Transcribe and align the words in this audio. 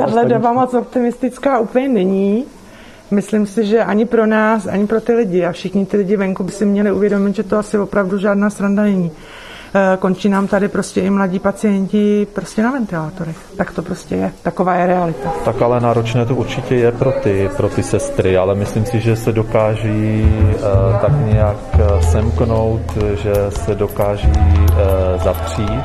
Tahle 0.00 0.24
doba 0.24 0.52
moc 0.52 0.74
optimistická 0.74 1.58
úplně 1.58 1.88
není. 1.88 2.44
Myslím 3.10 3.46
si, 3.46 3.66
že 3.66 3.84
ani 3.84 4.04
pro 4.04 4.26
nás, 4.26 4.66
ani 4.66 4.86
pro 4.86 5.00
ty 5.00 5.12
lidi 5.12 5.44
a 5.44 5.52
všichni 5.52 5.86
ty 5.86 5.96
lidi 5.96 6.16
venku 6.16 6.44
by 6.44 6.52
si 6.52 6.66
měli 6.66 6.92
uvědomit, 6.92 7.36
že 7.36 7.42
to 7.42 7.58
asi 7.58 7.78
opravdu 7.78 8.18
žádná 8.18 8.50
sranda 8.50 8.82
není. 8.82 9.12
Eh, 9.74 9.96
končí 9.96 10.28
nám 10.28 10.46
tady 10.46 10.68
prostě 10.68 11.00
i 11.00 11.10
mladí 11.10 11.38
pacienti 11.38 12.26
prostě 12.34 12.62
na 12.62 12.70
ventilátorech. 12.70 13.36
Tak 13.56 13.70
to 13.72 13.82
prostě 13.82 14.14
je. 14.14 14.32
Taková 14.42 14.74
je 14.74 14.86
realita. 14.86 15.32
Tak 15.44 15.62
ale 15.62 15.80
náročné 15.80 16.26
to 16.26 16.34
určitě 16.34 16.74
je 16.74 16.92
pro 16.92 17.12
ty, 17.12 17.50
pro 17.56 17.68
ty 17.68 17.82
sestry, 17.82 18.36
ale 18.36 18.54
myslím 18.54 18.86
si, 18.86 19.00
že 19.00 19.16
se 19.16 19.32
dokáží 19.32 20.22
uh, 20.22 21.00
tak 21.00 21.12
nějak 21.32 21.56
eh, 21.74 22.02
semknout, 22.02 22.98
že 23.22 23.34
se 23.48 23.74
dokáží 23.74 24.32
uh, 24.32 25.22
zapřít 25.22 25.84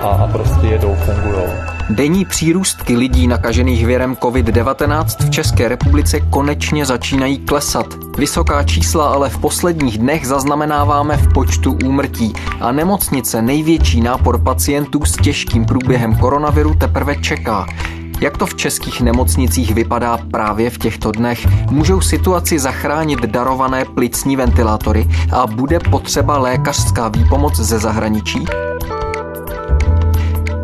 a, 0.00 0.08
a 0.08 0.28
prostě 0.32 0.66
jedou, 0.66 0.94
fungují. 0.94 1.75
Denní 1.90 2.24
přírůstky 2.24 2.96
lidí 2.96 3.26
nakažených 3.26 3.86
virem 3.86 4.14
COVID-19 4.14 5.26
v 5.26 5.30
České 5.30 5.68
republice 5.68 6.20
konečně 6.20 6.86
začínají 6.86 7.38
klesat. 7.38 7.86
Vysoká 8.18 8.62
čísla 8.62 9.08
ale 9.08 9.30
v 9.30 9.38
posledních 9.38 9.98
dnech 9.98 10.26
zaznamenáváme 10.26 11.16
v 11.16 11.32
počtu 11.32 11.78
úmrtí 11.84 12.32
a 12.60 12.72
nemocnice 12.72 13.42
největší 13.42 14.00
nápor 14.00 14.42
pacientů 14.42 15.04
s 15.04 15.12
těžkým 15.12 15.64
průběhem 15.64 16.16
koronaviru 16.16 16.74
teprve 16.74 17.16
čeká. 17.16 17.66
Jak 18.20 18.38
to 18.38 18.46
v 18.46 18.54
českých 18.54 19.00
nemocnicích 19.00 19.74
vypadá 19.74 20.18
právě 20.30 20.70
v 20.70 20.78
těchto 20.78 21.12
dnech? 21.12 21.46
Můžou 21.70 22.00
situaci 22.00 22.58
zachránit 22.58 23.20
darované 23.20 23.84
plicní 23.84 24.36
ventilátory 24.36 25.08
a 25.32 25.46
bude 25.46 25.78
potřeba 25.80 26.38
lékařská 26.38 27.08
výpomoc 27.08 27.56
ze 27.56 27.78
zahraničí? 27.78 28.44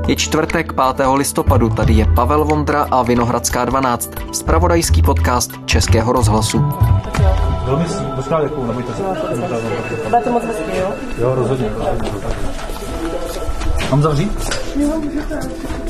Je 0.07 0.17
čtvrtek 0.17 0.73
5. 0.73 1.07
listopadu, 1.15 1.69
tady 1.69 1.93
je 1.93 2.07
Pavel 2.07 2.45
Vondra 2.45 2.87
a 2.91 3.03
Vinohradská 3.03 3.65
12, 3.65 4.11
spravodajský 4.33 5.03
podcast 5.03 5.51
Českého 5.65 6.13
rozhlasu. 6.13 6.59
Velmi 7.65 7.89
si, 7.89 8.03
možná 8.17 8.43
děkuju, 8.43 8.67
nebojte 8.67 8.93
se. 8.95 9.03
Budete 10.05 10.31
moc 10.31 10.45
hezky, 10.45 10.79
jo? 10.79 10.93
Jo, 11.19 11.35
rozhodně. 11.35 11.71
Mám 13.91 14.03
zavřít? 14.03 14.51
Jo, 14.77 14.89
Moment. 14.89 15.82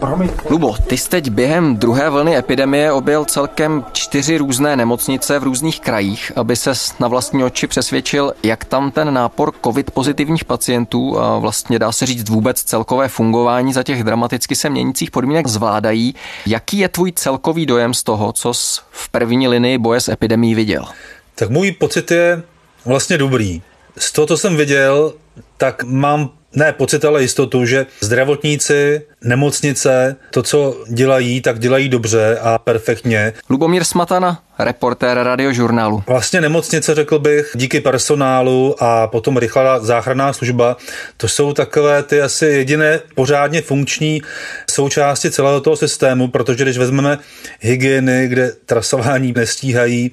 Promiň. 0.00 0.30
Lubo, 0.50 0.74
ty 0.86 0.96
jsi 0.96 1.08
teď 1.08 1.30
během 1.30 1.76
druhé 1.76 2.10
vlny 2.10 2.36
epidemie 2.36 2.92
objel 2.92 3.24
celkem 3.24 3.84
čtyři 3.92 4.38
různé 4.38 4.76
nemocnice 4.76 5.38
v 5.38 5.42
různých 5.42 5.80
krajích, 5.80 6.32
aby 6.36 6.56
se 6.56 6.72
na 7.00 7.08
vlastní 7.08 7.44
oči 7.44 7.66
přesvědčil, 7.66 8.32
jak 8.42 8.64
tam 8.64 8.90
ten 8.90 9.14
nápor 9.14 9.52
covid 9.64 9.90
pozitivních 9.90 10.44
pacientů 10.44 11.20
a 11.20 11.38
vlastně 11.38 11.78
dá 11.78 11.92
se 11.92 12.06
říct 12.06 12.28
vůbec 12.28 12.62
celkové 12.62 13.08
fungování 13.08 13.72
za 13.72 13.82
těch 13.82 14.04
dramaticky 14.04 14.56
se 14.56 14.70
měnících 14.70 15.10
podmínek 15.10 15.46
zvládají. 15.46 16.14
Jaký 16.46 16.78
je 16.78 16.88
tvůj 16.88 17.12
celkový 17.12 17.66
dojem 17.66 17.94
z 17.94 18.02
toho, 18.02 18.32
co 18.32 18.54
jsi 18.54 18.80
v 18.90 19.08
první 19.08 19.48
linii 19.48 19.78
boje 19.78 20.00
s 20.00 20.08
epidemí 20.08 20.54
viděl? 20.54 20.84
Tak 21.34 21.50
můj 21.50 21.72
pocit 21.72 22.10
je 22.10 22.42
vlastně 22.84 23.18
dobrý. 23.18 23.62
Z 23.96 24.12
toho, 24.12 24.26
co 24.26 24.36
jsem 24.36 24.56
viděl, 24.56 25.12
tak 25.56 25.82
mám 25.82 26.30
ne 26.54 26.72
pocit, 26.72 27.04
ale 27.04 27.22
jistotu, 27.22 27.66
že 27.66 27.86
zdravotníci, 28.00 29.00
nemocnice, 29.24 30.16
to, 30.30 30.42
co 30.42 30.84
dělají, 30.88 31.40
tak 31.40 31.58
dělají 31.58 31.88
dobře 31.88 32.38
a 32.42 32.58
perfektně. 32.58 33.32
Lubomír 33.50 33.84
Smatana, 33.84 34.42
reportér 34.58 35.18
radiožurnálu. 35.22 36.02
Vlastně 36.06 36.40
nemocnice, 36.40 36.94
řekl 36.94 37.18
bych, 37.18 37.50
díky 37.54 37.80
personálu 37.80 38.82
a 38.82 39.06
potom 39.06 39.36
rychlá 39.36 39.78
záchranná 39.78 40.32
služba, 40.32 40.76
to 41.16 41.28
jsou 41.28 41.52
takové 41.52 42.02
ty 42.02 42.22
asi 42.22 42.46
jediné 42.46 43.00
pořádně 43.14 43.62
funkční 43.62 44.22
součásti 44.70 45.30
celého 45.30 45.60
toho 45.60 45.76
systému, 45.76 46.28
protože 46.28 46.64
když 46.64 46.78
vezmeme 46.78 47.18
hygieny, 47.60 48.28
kde 48.28 48.52
trasování 48.66 49.32
nestíhají, 49.36 50.10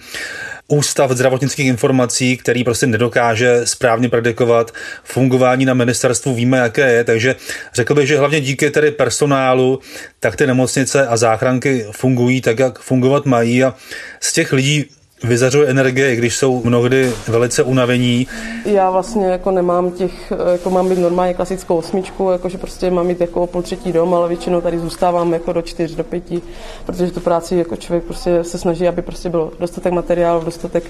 ústav 0.68 1.12
zdravotnických 1.12 1.68
informací, 1.68 2.38
který 2.38 2.64
prostě 2.64 2.88
nedokáže 2.88 3.62
správně 3.64 4.10
predikovat 4.10 4.74
fungování 5.04 5.66
na 5.66 5.74
ministerstvu, 5.74 6.36
víme, 6.36 6.58
jaké 6.58 6.94
je, 6.94 7.04
takže 7.04 7.36
řekl 7.74 7.96
bych, 7.96 8.08
že 8.08 8.18
hlavně 8.18 8.42
díky 8.42 8.72
tedy 8.72 8.92
personálu, 8.98 9.80
tak 10.20 10.36
ty 10.36 10.48
nemocnice 10.48 11.08
a 11.08 11.18
záchranky 11.18 11.86
fungují 11.92 12.42
tak, 12.42 12.60
jak 12.60 12.80
fungovat 12.80 13.26
mají 13.26 13.64
a 13.64 13.74
z 14.20 14.34
těch 14.34 14.54
lidí 14.54 14.86
vyzařuje 15.24 15.68
energie, 15.68 16.16
když 16.16 16.36
jsou 16.36 16.62
mnohdy 16.64 17.12
velice 17.28 17.64
unavení. 17.64 18.28
Já 18.66 18.90
vlastně 18.90 19.26
jako 19.26 19.52
nemám 19.52 19.92
těch, 19.92 20.34
jako 20.52 20.70
mám 20.70 20.90
být 20.90 21.00
normálně 21.00 21.34
klasickou 21.34 21.78
osmičku, 21.78 22.32
jakože 22.32 22.58
prostě 22.58 22.92
mám 22.92 23.08
mít 23.08 23.22
jako 23.22 23.48
půl 23.48 23.62
třetí 23.62 23.92
dom, 23.92 24.14
ale 24.14 24.28
většinou 24.28 24.62
tady 24.62 24.80
zůstávám 24.80 25.34
jako 25.34 25.54
do 25.54 25.62
čtyř, 25.62 25.92
do 25.92 26.04
pěti, 26.04 26.42
protože 26.86 27.12
tu 27.12 27.20
práci 27.20 27.56
jako 27.56 27.76
člověk 27.76 28.04
prostě 28.04 28.44
se 28.44 28.58
snaží, 28.58 28.88
aby 28.88 29.02
prostě 29.02 29.30
bylo 29.30 29.52
dostatek 29.60 29.94
materiálu, 29.94 30.46
dostatek 30.46 30.84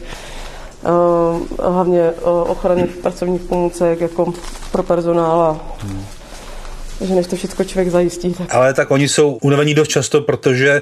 uh, 0.84 1.72
hlavně 1.74 2.12
uh, 2.12 2.52
ochranných 2.52 2.96
pracovních 2.96 3.42
pomůcek 3.42 4.02
jako 4.02 4.34
pro 4.72 4.84
personál 4.84 5.42
a 5.42 5.60
hmm. 5.80 6.06
Takže 7.00 7.16
než 7.16 7.28
to 7.28 7.36
všechno 7.36 7.66
člověk 7.66 7.90
zajistí. 7.90 8.34
Tak... 8.34 8.56
Ale 8.56 8.74
tak 8.74 8.92
oni 8.92 9.08
jsou 9.08 9.40
unavení 9.42 9.74
dost 9.74 9.88
často, 9.88 10.22
protože 10.22 10.82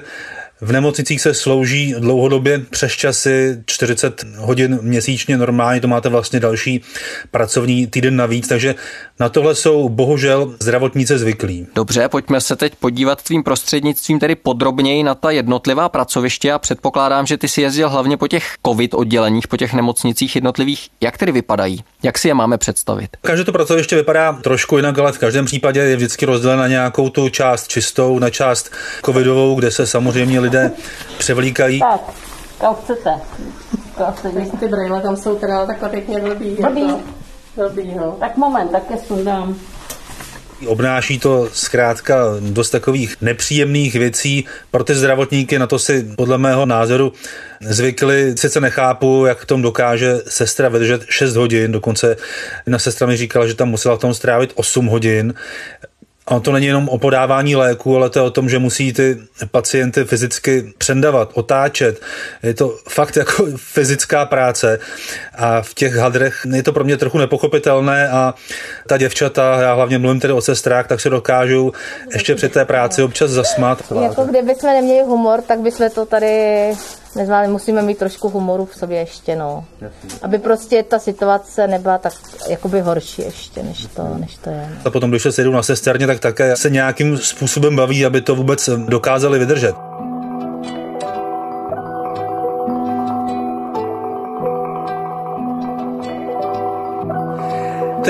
v 0.60 0.72
nemocnicích 0.72 1.20
se 1.20 1.34
slouží 1.34 1.94
dlouhodobě 1.98 2.58
přes 2.58 2.92
časy 2.92 3.62
40 3.66 4.24
hodin 4.36 4.78
měsíčně, 4.82 5.36
normálně 5.36 5.80
to 5.80 5.88
máte 5.88 6.08
vlastně 6.08 6.40
další 6.40 6.82
pracovní 7.30 7.86
týden 7.86 8.16
navíc, 8.16 8.48
takže 8.48 8.74
na 9.20 9.28
tohle 9.28 9.54
jsou 9.54 9.88
bohužel 9.88 10.54
zdravotníci 10.60 11.18
zvyklí. 11.18 11.66
Dobře, 11.74 12.08
pojďme 12.08 12.40
se 12.40 12.56
teď 12.56 12.74
podívat 12.74 13.22
tvým 13.22 13.42
prostřednictvím 13.42 14.18
tedy 14.18 14.34
podrobněji 14.34 15.02
na 15.02 15.14
ta 15.14 15.30
jednotlivá 15.30 15.88
pracoviště 15.88 16.52
a 16.52 16.58
předpokládám, 16.58 17.26
že 17.26 17.36
ty 17.36 17.48
si 17.48 17.62
jezdil 17.62 17.88
hlavně 17.88 18.16
po 18.16 18.28
těch 18.28 18.54
covid 18.66 18.94
odděleních, 18.94 19.48
po 19.48 19.56
těch 19.56 19.74
nemocnicích 19.74 20.34
jednotlivých. 20.34 20.88
Jak 21.00 21.18
tedy 21.18 21.32
vypadají? 21.32 21.84
Jak 22.06 22.18
si 22.18 22.28
je 22.28 22.34
máme 22.34 22.58
představit? 22.58 23.16
Každé 23.20 23.44
to 23.44 23.52
pracoviště 23.52 23.96
vypadá 23.96 24.32
trošku 24.32 24.76
jinak, 24.76 24.98
ale 24.98 25.12
v 25.12 25.18
každém 25.18 25.44
případě 25.44 25.80
je 25.80 25.96
vždycky 25.96 26.26
rozdělena 26.26 26.62
na 26.62 26.68
nějakou 26.68 27.08
tu 27.08 27.28
část 27.28 27.68
čistou, 27.68 28.18
na 28.18 28.30
část 28.30 28.70
covidovou, 29.04 29.54
kde 29.54 29.70
se 29.70 29.86
samozřejmě 29.86 30.40
lidé 30.40 30.70
převlíkají. 31.18 31.80
Tak, 31.80 32.00
kam 32.60 32.74
chcete? 32.74 33.10
Ty 34.60 34.68
brýle 34.68 35.00
tam 35.00 35.16
jsou 35.16 35.36
teda 35.36 35.66
takhle 35.66 35.88
pěkně 35.88 36.20
blbý. 36.20 36.56
Blbý. 36.60 36.94
Blbý, 37.56 37.94
no. 37.94 38.16
Tak 38.20 38.36
moment, 38.36 38.68
tak 38.68 38.90
je 38.90 38.96
sundám. 39.06 39.56
Obnáší 40.66 41.18
to 41.18 41.48
zkrátka 41.52 42.16
dost 42.40 42.70
takových 42.70 43.16
nepříjemných 43.20 43.94
věcí. 43.94 44.44
Pro 44.70 44.84
ty 44.84 44.94
zdravotníky 44.94 45.58
na 45.58 45.66
to 45.66 45.78
si 45.78 46.02
podle 46.16 46.38
mého 46.38 46.66
názoru 46.66 47.12
zvykli. 47.60 48.34
Sice 48.36 48.60
nechápu, 48.60 49.24
jak 49.26 49.44
tom 49.44 49.62
dokáže 49.62 50.14
sestra 50.28 50.68
vydržet 50.68 51.04
6 51.08 51.36
hodin, 51.36 51.72
dokonce 51.72 52.16
jedna 52.66 52.78
sestra 52.78 53.06
mi 53.06 53.16
říkala, 53.16 53.46
že 53.46 53.54
tam 53.54 53.68
musela 53.68 53.96
v 53.96 54.00
tom 54.00 54.14
strávit 54.14 54.52
8 54.54 54.86
hodin. 54.86 55.34
A 56.26 56.40
to 56.40 56.52
není 56.52 56.66
jenom 56.66 56.88
o 56.88 56.98
podávání 56.98 57.56
léku, 57.56 57.96
ale 57.96 58.10
to 58.10 58.18
je 58.18 58.22
o 58.22 58.30
tom, 58.30 58.48
že 58.48 58.58
musí 58.58 58.92
ty 58.92 59.18
pacienty 59.50 60.04
fyzicky 60.04 60.72
přendavat, 60.78 61.30
otáčet. 61.34 62.00
Je 62.42 62.54
to 62.54 62.76
fakt 62.88 63.16
jako 63.16 63.46
fyzická 63.56 64.26
práce 64.26 64.78
a 65.34 65.62
v 65.62 65.74
těch 65.74 65.94
hadrech 65.94 66.46
je 66.54 66.62
to 66.62 66.72
pro 66.72 66.84
mě 66.84 66.96
trochu 66.96 67.18
nepochopitelné 67.18 68.08
a 68.08 68.34
ta 68.86 68.96
děvčata, 68.96 69.60
já 69.60 69.74
hlavně 69.74 69.98
mluvím 69.98 70.20
tedy 70.20 70.32
o 70.32 70.40
sestrách, 70.40 70.86
tak 70.86 71.00
se 71.00 71.10
dokážou 71.10 71.72
ještě 72.12 72.34
při 72.34 72.48
té 72.48 72.64
práci 72.64 73.02
občas 73.02 73.30
zasmat. 73.30 73.82
Jako 74.02 74.24
kdybychom 74.24 74.70
neměli 74.70 75.04
humor, 75.04 75.42
tak 75.42 75.60
bychom 75.60 75.90
to 75.90 76.06
tady 76.06 76.72
nezvládli. 77.16 77.52
Musíme 77.52 77.82
mít 77.82 77.98
trošku 77.98 78.28
humoru 78.28 78.64
v 78.64 78.76
sobě 78.76 78.98
ještě, 78.98 79.36
no. 79.36 79.64
Aby 80.22 80.38
prostě 80.38 80.82
ta 80.82 80.98
situace 80.98 81.68
nebyla 81.68 81.98
tak 81.98 82.12
jakoby 82.48 82.80
horší 82.80 83.22
ještě, 83.22 83.62
než 83.62 83.86
to, 83.86 84.02
než 84.18 84.36
to 84.36 84.50
je. 84.50 84.68
A 84.84 84.90
potom, 84.90 85.10
když 85.10 85.22
se 85.22 85.32
sejdou 85.32 85.50
na 85.50 85.62
sesterně, 85.62 86.06
tak 86.06 86.20
také 86.20 86.56
se 86.56 86.70
nějakým 86.70 87.18
způsobem 87.18 87.76
baví, 87.76 88.06
aby 88.06 88.20
to 88.20 88.36
vůbec 88.36 88.70
dokázali 88.88 89.38
vydržet. 89.38 89.85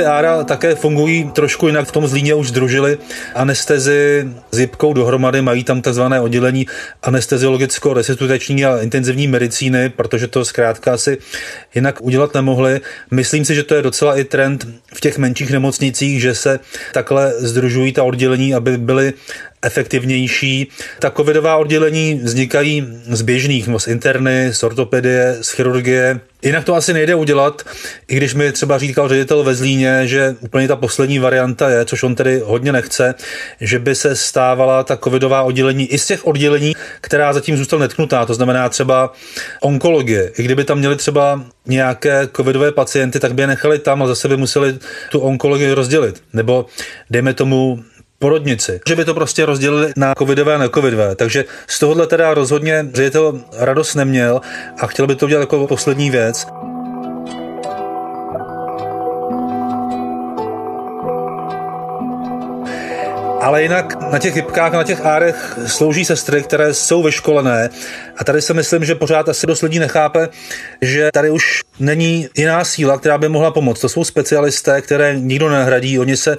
Ára 0.04 0.44
také 0.44 0.74
fungují 0.74 1.30
trošku 1.32 1.66
jinak. 1.66 1.88
V 1.88 1.92
tom 1.92 2.06
Zlíně 2.06 2.34
už 2.34 2.50
družili 2.50 2.98
anestezi 3.34 4.28
s 4.52 4.58
Jipkou 4.58 4.92
dohromady, 4.92 5.42
mají 5.42 5.64
tam 5.64 5.82
takzvané 5.82 6.20
oddělení 6.20 6.66
anesteziologicko-resuscitační 7.02 8.66
a 8.66 8.82
intenzivní 8.82 9.28
medicíny, 9.28 9.88
protože 9.88 10.26
to 10.26 10.44
zkrátka 10.44 10.94
asi 10.94 11.18
jinak 11.74 12.00
udělat 12.00 12.34
nemohli. 12.34 12.80
Myslím 13.10 13.44
si, 13.44 13.54
že 13.54 13.62
to 13.62 13.74
je 13.74 13.82
docela 13.82 14.18
i 14.18 14.24
trend 14.24 14.66
v 14.94 15.00
těch 15.00 15.18
menších 15.18 15.50
nemocnicích, 15.50 16.20
že 16.20 16.34
se 16.34 16.60
takhle 16.92 17.32
združují 17.38 17.92
ta 17.92 18.02
oddělení, 18.02 18.54
aby 18.54 18.78
byly 18.78 19.12
efektivnější. 19.62 20.68
Ta 20.98 21.10
covidová 21.10 21.56
oddělení 21.56 22.20
vznikají 22.24 22.86
z 23.08 23.22
běžných, 23.22 23.68
z 23.76 23.86
interny, 23.86 24.48
z 24.52 24.62
ortopedie, 24.62 25.36
z 25.40 25.50
chirurgie, 25.50 26.20
Jinak 26.46 26.64
to 26.64 26.74
asi 26.74 26.92
nejde 26.92 27.14
udělat, 27.14 27.62
i 28.08 28.16
když 28.16 28.34
mi 28.34 28.52
třeba 28.52 28.78
říkal 28.78 29.08
ředitel 29.08 29.42
ve 29.42 29.54
Zlíně, 29.54 30.06
že 30.06 30.36
úplně 30.40 30.68
ta 30.68 30.76
poslední 30.76 31.18
varianta 31.18 31.70
je, 31.70 31.84
což 31.84 32.02
on 32.02 32.14
tedy 32.14 32.42
hodně 32.44 32.72
nechce, 32.72 33.14
že 33.60 33.78
by 33.78 33.94
se 33.94 34.16
stávala 34.16 34.84
ta 34.84 34.96
covidová 34.96 35.42
oddělení 35.42 35.86
i 35.86 35.98
z 35.98 36.06
těch 36.06 36.26
oddělení, 36.26 36.76
která 37.00 37.32
zatím 37.32 37.56
zůstala 37.56 37.80
netknutá, 37.80 38.26
to 38.26 38.34
znamená 38.34 38.68
třeba 38.68 39.12
onkologie. 39.60 40.32
I 40.38 40.42
kdyby 40.42 40.64
tam 40.64 40.78
měli 40.78 40.96
třeba 40.96 41.44
nějaké 41.66 42.28
covidové 42.36 42.72
pacienty, 42.72 43.20
tak 43.20 43.34
by 43.34 43.42
je 43.42 43.46
nechali 43.46 43.78
tam 43.78 44.02
a 44.02 44.06
zase 44.06 44.28
by 44.28 44.36
museli 44.36 44.78
tu 45.10 45.20
onkologii 45.20 45.72
rozdělit. 45.72 46.22
Nebo 46.32 46.66
dejme 47.10 47.34
tomu 47.34 47.84
porodnici. 48.18 48.80
Že 48.88 48.96
by 48.96 49.04
to 49.04 49.14
prostě 49.14 49.46
rozdělili 49.46 49.92
na 49.96 50.14
covidové 50.14 50.54
a 50.54 50.58
necovidové. 50.58 51.14
Takže 51.16 51.44
z 51.66 51.78
tohohle 51.78 52.06
teda 52.06 52.34
rozhodně 52.34 52.86
ředitel 52.94 53.40
radost 53.58 53.94
neměl 53.94 54.40
a 54.80 54.86
chtěl 54.86 55.06
by 55.06 55.14
to 55.14 55.26
udělat 55.26 55.40
jako 55.40 55.66
poslední 55.66 56.10
věc. 56.10 56.46
Ale 63.46 63.62
jinak 63.62 64.10
na 64.12 64.18
těch 64.18 64.34
hypkách, 64.34 64.72
na 64.72 64.84
těch 64.84 65.06
árech 65.06 65.58
slouží 65.66 66.04
sestry, 66.04 66.42
které 66.42 66.74
jsou 66.74 67.02
vyškolené. 67.02 67.70
A 68.16 68.24
tady 68.24 68.42
si 68.42 68.54
myslím, 68.54 68.84
že 68.84 68.94
pořád 68.94 69.28
asi 69.28 69.46
dost 69.46 69.62
lidí 69.62 69.78
nechápe, 69.78 70.28
že 70.82 71.10
tady 71.14 71.30
už 71.30 71.60
není 71.78 72.28
jiná 72.36 72.64
síla, 72.64 72.98
která 72.98 73.18
by 73.18 73.28
mohla 73.28 73.50
pomoct. 73.50 73.80
To 73.80 73.88
jsou 73.88 74.04
specialisté, 74.04 74.80
které 74.80 75.20
nikdo 75.20 75.50
nehradí, 75.50 75.98
oni 75.98 76.16
se 76.16 76.36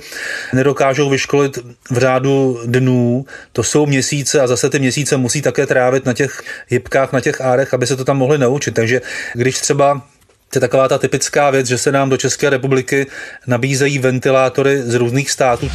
nedokážou 0.53 1.09
vyškolit 1.09 1.57
v 1.89 1.97
řádu 1.97 2.59
dnů, 2.65 3.25
to 3.51 3.63
jsou 3.63 3.85
měsíce 3.85 4.41
a 4.41 4.47
zase 4.47 4.69
ty 4.69 4.79
měsíce 4.79 5.17
musí 5.17 5.41
také 5.41 5.65
trávit 5.65 6.05
na 6.05 6.13
těch 6.13 6.43
hypkách, 6.67 7.13
na 7.13 7.21
těch 7.21 7.41
árech, 7.41 7.73
aby 7.73 7.87
se 7.87 7.95
to 7.95 8.05
tam 8.05 8.17
mohli 8.17 8.37
naučit. 8.37 8.73
Takže 8.73 9.01
když 9.33 9.59
třeba 9.59 10.01
to 10.49 10.57
je 10.57 10.61
taková 10.61 10.87
ta 10.87 10.97
typická 10.97 11.49
věc, 11.49 11.67
že 11.67 11.77
se 11.77 11.91
nám 11.91 12.09
do 12.09 12.17
České 12.17 12.49
republiky 12.49 13.07
nabízejí 13.47 13.99
ventilátory 13.99 14.81
z 14.81 14.93
různých 14.93 15.31
států. 15.31 15.69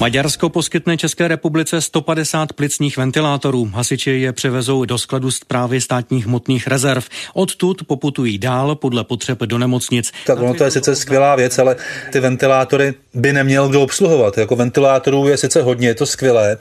Maďarsko 0.00 0.48
poskytne 0.48 0.96
České 0.96 1.28
republice 1.28 1.80
150 1.80 2.52
plicních 2.52 2.96
ventilátorů. 2.96 3.70
Hasiči 3.74 4.10
je 4.10 4.32
převezou 4.32 4.84
do 4.84 4.98
skladu 4.98 5.30
zprávy 5.30 5.80
státních 5.80 6.26
hmotných 6.26 6.66
rezerv. 6.66 7.04
Odtud 7.34 7.84
poputují 7.86 8.38
dál 8.38 8.74
podle 8.74 9.04
potřeb 9.04 9.38
do 9.38 9.58
nemocnic. 9.58 10.12
Tak 10.26 10.38
ono 10.38 10.54
to 10.54 10.64
je 10.64 10.70
sice 10.70 10.96
skvělá 10.96 11.36
věc, 11.36 11.58
ale 11.58 11.76
ty 12.12 12.20
ventilátory 12.20 12.94
by 13.14 13.32
neměl 13.32 13.68
kdo 13.68 13.82
obsluhovat. 13.82 14.38
Jako 14.38 14.56
ventilátorů 14.56 15.28
je 15.28 15.36
sice 15.36 15.62
hodně, 15.62 15.88
je 15.88 15.94
to 15.94 16.06
skvělé, 16.06 16.56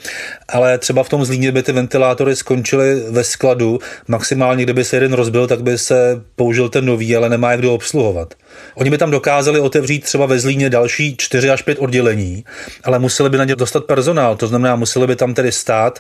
ale 0.50 0.78
třeba 0.78 1.04
v 1.04 1.10
tom 1.10 1.26
Zlíně 1.26 1.52
by 1.52 1.64
ty 1.64 1.72
ventilátory 1.72 2.36
skončily 2.36 3.04
ve 3.10 3.24
skladu. 3.24 3.80
Maximálně, 4.08 4.64
kdyby 4.64 4.84
se 4.84 4.96
jeden 4.96 5.14
rozbil, 5.14 5.48
tak 5.48 5.64
by 5.64 5.78
se 5.78 6.22
použil 6.36 6.70
ten 6.70 6.86
nový, 6.86 7.16
ale 7.16 7.30
nemá 7.30 7.52
jak 7.52 7.60
kdo 7.60 7.74
obsluhovat. 7.74 8.34
Oni 8.76 8.90
by 8.90 8.98
tam 8.98 9.12
dokázali 9.12 9.60
otevřít 9.60 10.04
třeba 10.04 10.26
ve 10.26 10.40
Zlíně 10.40 10.70
další 10.70 11.18
4 11.18 11.50
až 11.50 11.62
5 11.62 11.80
oddělení, 11.80 12.44
ale 12.84 13.00
museli 13.00 13.30
by 13.30 13.38
na 13.38 13.44
ně 13.44 13.56
dostat 13.56 13.86
personál. 13.86 14.36
To 14.36 14.48
znamená, 14.48 14.76
museli 14.76 15.08
by 15.08 15.16
tam 15.16 15.34
tedy 15.34 15.52
stát, 15.52 16.00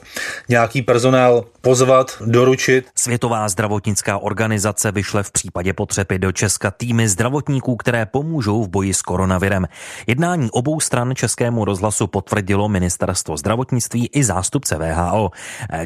nějaký 0.49 0.81
personál 0.81 1.45
pozvat, 1.61 2.17
doručit. 2.25 2.85
Světová 2.95 3.49
zdravotnická 3.49 4.17
organizace 4.17 4.91
vyšle 4.91 5.23
v 5.23 5.31
případě 5.31 5.73
potřeby 5.73 6.19
do 6.19 6.31
Česka 6.31 6.71
týmy 6.71 7.09
zdravotníků, 7.09 7.75
které 7.75 8.05
pomůžou 8.05 8.63
v 8.63 8.69
boji 8.69 8.93
s 8.93 9.01
koronavirem. 9.01 9.67
Jednání 10.07 10.49
obou 10.51 10.79
stran 10.79 11.15
Českému 11.15 11.65
rozhlasu 11.65 12.07
potvrdilo 12.07 12.69
ministerstvo 12.69 13.37
zdravotnictví 13.37 14.09
i 14.13 14.23
zástupce 14.23 14.75
VHO. 14.75 15.31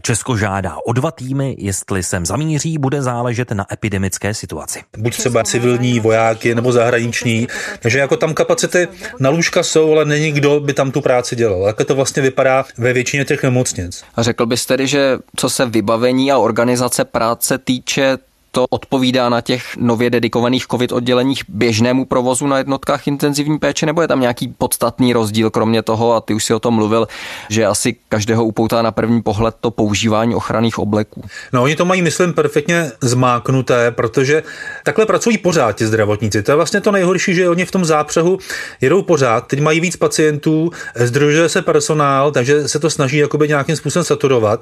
Česko 0.02 0.38
žádá 0.38 0.78
o 0.86 0.94
dva 0.94 1.12
týmy, 1.12 1.56
jestli 1.60 2.04
sem 2.04 2.26
zamíří, 2.26 2.78
bude 2.78 3.02
záležet 3.02 3.52
na 3.52 3.66
epidemické 3.74 4.34
situaci. 4.34 4.84
Buď 4.98 5.18
třeba 5.18 5.44
civilní 5.44 6.00
vojáky 6.00 6.56
nebo 6.64 6.72
zahraniční, 6.72 7.48
takže 7.80 8.00
jako 8.00 8.18
tam 8.18 8.34
kapacity 8.34 8.88
na 9.20 9.30
lůžka 9.30 9.64
jsou, 9.64 9.92
ale 9.92 10.06
není 10.06 10.32
kdo 10.32 10.60
by 10.60 10.74
tam 10.74 10.92
tu 10.92 11.02
práci 11.02 11.36
dělal. 11.36 11.68
Jak 11.68 11.86
to 11.86 11.96
vlastně 11.96 12.22
vypadá 12.22 12.66
ve 12.78 12.94
většině 12.94 13.26
těch 13.26 13.44
nemocnic. 13.44 14.04
A 14.16 14.24
řekl 14.24 14.46
bys 14.46 14.66
tedy, 14.66 14.88
že 14.88 15.18
co 15.36 15.50
se 15.50 15.66
vybavení 15.66 16.32
a 16.32 16.38
organizace 16.38 17.06
práce 17.06 17.58
týče, 17.58 18.18
to 18.56 18.66
odpovídá 18.70 19.30
na 19.30 19.42
těch 19.42 19.78
nově 19.78 20.10
dedikovaných 20.10 20.68
covid 20.68 20.92
odděleních 20.92 21.44
běžnému 21.48 22.06
provozu 22.06 22.48
na 22.48 22.58
jednotkách 22.58 23.08
intenzivní 23.08 23.60
péče, 23.60 23.86
nebo 23.86 24.02
je 24.02 24.08
tam 24.08 24.20
nějaký 24.20 24.48
podstatný 24.48 25.14
rozdíl, 25.14 25.50
kromě 25.50 25.82
toho, 25.82 26.14
a 26.14 26.22
ty 26.22 26.34
už 26.34 26.46
si 26.46 26.54
o 26.54 26.60
tom 26.60 26.74
mluvil, 26.74 27.08
že 27.50 27.66
asi 27.66 27.96
každého 28.10 28.46
upoutá 28.46 28.82
na 28.82 28.92
první 28.92 29.22
pohled 29.22 29.56
to 29.62 29.72
používání 29.72 30.36
ochranných 30.36 30.80
obleků. 30.80 31.24
No, 31.54 31.64
oni 31.64 31.76
to 31.76 31.86
mají, 31.86 32.02
myslím, 32.02 32.34
perfektně 32.34 32.92
zmáknuté, 33.02 33.92
protože 33.92 34.44
takhle 34.84 35.06
pracují 35.06 35.38
pořád 35.38 35.72
ti 35.72 35.86
zdravotníci. 35.86 36.44
To 36.44 36.52
je 36.52 36.56
vlastně 36.56 36.82
to 36.82 36.92
nejhorší, 36.92 37.34
že 37.34 37.50
oni 37.50 37.66
v 37.66 37.72
tom 37.72 37.86
zápřehu 37.86 38.38
jedou 38.82 39.02
pořád. 39.02 39.48
Teď 39.48 39.62
mají 39.62 39.80
víc 39.80 39.96
pacientů, 39.96 40.72
združuje 40.96 41.50
se 41.50 41.62
personál, 41.62 42.32
takže 42.32 42.68
se 42.68 42.80
to 42.80 42.90
snaží 42.90 43.18
jakoby 43.18 43.48
nějakým 43.48 43.76
způsobem 43.76 44.04
saturovat. 44.04 44.62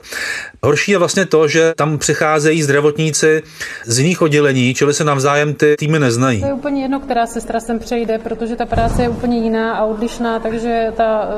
Horší 0.63 0.91
je 0.91 0.97
vlastně 0.97 1.25
to, 1.25 1.47
že 1.47 1.73
tam 1.75 1.97
přicházejí 1.97 2.63
zdravotníci 2.63 3.43
z 3.85 3.99
jiných 3.99 4.21
oddělení, 4.21 4.73
čili 4.73 4.93
se 4.93 5.03
navzájem 5.03 5.53
ty 5.53 5.75
týmy 5.79 5.99
neznají. 5.99 6.41
To 6.41 6.47
je 6.47 6.53
úplně 6.53 6.81
jedno, 6.81 6.99
která 6.99 7.25
sestra 7.25 7.59
sem 7.59 7.79
přejde, 7.79 8.17
protože 8.17 8.55
ta 8.55 8.65
práce 8.65 9.01
je 9.01 9.09
úplně 9.09 9.37
jiná 9.37 9.73
a 9.73 9.85
odlišná, 9.85 10.39
takže 10.39 10.93
ta 10.97 11.29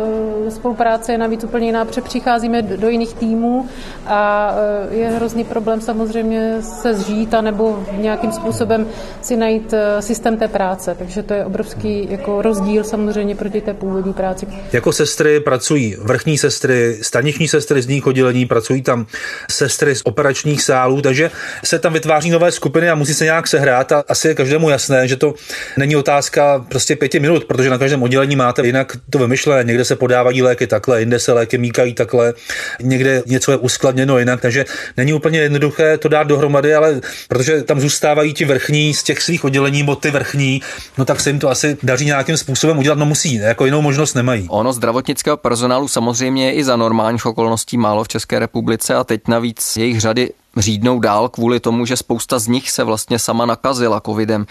uh, 0.44 0.50
spolupráce 0.50 1.12
je 1.12 1.18
navíc 1.18 1.44
úplně 1.44 1.66
jiná, 1.66 1.86
protože 1.86 2.02
přicházíme 2.02 2.62
do 2.62 2.90
jiných 2.90 3.14
týmů 3.14 3.70
a 4.06 4.52
uh, 4.90 4.94
je 4.98 5.08
hrozný 5.08 5.44
problém 5.44 5.82
samozřejmě 5.82 6.58
se 6.62 6.94
zžít 6.94 7.34
a 7.34 7.42
nebo 7.42 7.86
nějakým 7.92 8.32
způsobem 8.32 8.88
si 9.22 9.36
najít 9.36 9.74
uh, 9.74 9.80
systém 10.00 10.38
té 10.38 10.48
práce, 10.48 10.96
takže 11.00 11.24
to 11.24 11.34
je 11.34 11.46
obrovský 11.46 12.08
jako 12.12 12.42
rozdíl 12.42 12.84
samozřejmě 12.84 13.36
proti 13.36 13.62
té 13.62 13.74
původní 13.74 14.14
práci. 14.14 14.48
Jako 14.74 14.92
sestry 14.92 15.40
pracují 15.40 15.96
vrchní 16.02 16.38
sestry, 16.38 16.98
staniční 17.02 17.48
sestry 17.48 17.82
z 17.82 17.90
jiných 17.90 18.08
oddělení, 18.08 18.46
pracují 18.46 18.82
tam 18.82 19.06
sestry 19.52 19.96
z 19.96 20.02
operačních 20.06 20.62
sálů, 20.62 21.02
takže 21.02 21.32
se 21.64 21.80
tam 21.80 21.94
vytváří 21.94 22.33
nové 22.34 22.52
skupiny 22.52 22.90
a 22.90 22.96
musí 22.96 23.14
se 23.14 23.24
nějak 23.24 23.48
sehrát 23.48 23.92
a 23.92 24.04
asi 24.08 24.28
je 24.28 24.36
každému 24.36 24.70
jasné, 24.70 25.08
že 25.08 25.16
to 25.16 25.34
není 25.78 25.96
otázka 25.96 26.66
prostě 26.70 26.96
pěti 26.96 27.20
minut, 27.20 27.46
protože 27.46 27.70
na 27.70 27.78
každém 27.78 28.04
oddělení 28.04 28.36
máte 28.36 28.66
jinak 28.66 28.98
to 29.10 29.20
vymyšlené. 29.20 29.64
Někde 29.64 29.86
se 29.86 29.96
podávají 29.96 30.42
léky 30.42 30.68
takhle, 30.68 31.00
jinde 31.00 31.20
se 31.20 31.34
léky 31.34 31.58
míkají 31.58 31.94
takhle, 31.94 32.34
někde 32.82 33.24
něco 33.26 33.52
je 33.52 33.58
uskladněno 33.58 34.20
jinak, 34.20 34.42
takže 34.42 34.66
není 34.98 35.14
úplně 35.14 35.40
jednoduché 35.40 35.98
to 35.98 36.08
dát 36.08 36.28
dohromady, 36.28 36.76
ale 36.76 37.02
protože 37.28 37.64
tam 37.64 37.80
zůstávají 37.80 38.34
ti 38.34 38.46
vrchní 38.46 38.94
z 38.94 39.04
těch 39.04 39.22
svých 39.22 39.44
oddělení, 39.44 39.80
nebo 39.80 39.96
ty 39.96 40.12
vrchní, 40.12 40.62
no 40.98 41.06
tak 41.06 41.20
se 41.20 41.30
jim 41.30 41.40
to 41.40 41.50
asi 41.50 41.78
daří 41.84 42.06
nějakým 42.06 42.38
způsobem 42.38 42.78
udělat, 42.78 42.98
no 42.98 43.06
musí, 43.06 43.36
jako 43.36 43.66
jinou 43.66 43.82
možnost 43.82 44.14
nemají. 44.14 44.48
Ono 44.50 44.74
zdravotnického 44.74 45.38
personálu 45.38 45.88
samozřejmě 45.88 46.54
i 46.54 46.64
za 46.64 46.76
normálních 46.76 47.26
okolností 47.26 47.78
málo 47.78 48.04
v 48.04 48.08
České 48.08 48.40
republice 48.40 48.96
a 48.96 49.04
teď 49.04 49.28
navíc 49.28 49.78
jejich 49.78 50.02
řady 50.02 50.30
řídnou 50.58 51.00
dál 51.00 51.30
kvůli 51.30 51.60
tomu, 51.60 51.86
že 51.86 51.98
spousta 51.98 52.40
z 52.40 52.48
nich 52.48 52.72
se 52.72 52.84
vlastně 52.84 53.20
sama 53.20 53.46
nakazila 53.46 54.02
covidem. 54.02 54.46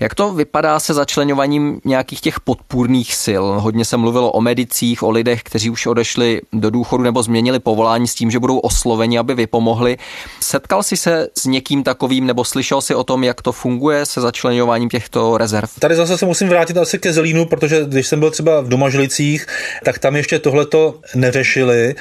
Jak 0.00 0.14
to 0.14 0.32
vypadá 0.32 0.80
se 0.80 0.94
začlenováním 0.94 1.80
nějakých 1.84 2.20
těch 2.20 2.40
podpůrných 2.40 3.14
sil? 3.24 3.44
Hodně 3.58 3.84
se 3.84 3.96
mluvilo 3.96 4.32
o 4.32 4.40
medicích, 4.40 5.02
o 5.02 5.10
lidech, 5.10 5.42
kteří 5.42 5.70
už 5.70 5.86
odešli 5.86 6.40
do 6.52 6.70
důchodu 6.70 7.02
nebo 7.02 7.22
změnili 7.22 7.58
povolání 7.58 8.08
s 8.08 8.14
tím, 8.14 8.30
že 8.30 8.38
budou 8.38 8.58
osloveni, 8.58 9.18
aby 9.18 9.34
vypomohli. 9.34 9.98
Setkal 10.40 10.82
jsi 10.82 10.96
se 10.96 11.28
s 11.38 11.44
někým 11.44 11.82
takovým 11.82 12.26
nebo 12.26 12.44
slyšel 12.44 12.80
si 12.80 12.94
o 12.94 13.04
tom, 13.04 13.24
jak 13.24 13.42
to 13.42 13.52
funguje 13.52 14.06
se 14.06 14.20
začlenováním 14.20 14.88
těchto 14.88 15.38
rezerv? 15.38 15.70
Tady 15.78 15.94
zase 15.94 16.18
se 16.18 16.26
musím 16.26 16.48
vrátit 16.48 16.76
asi 16.76 16.98
ke 16.98 17.12
Zelínu, 17.12 17.46
protože 17.46 17.84
když 17.84 18.06
jsem 18.06 18.20
byl 18.20 18.30
třeba 18.30 18.60
v 18.60 18.68
Domažlicích, 18.68 19.46
tak 19.84 19.98
tam 19.98 20.16
ještě 20.16 20.38
tohleto 20.38 20.94
neřešili. 21.14 21.94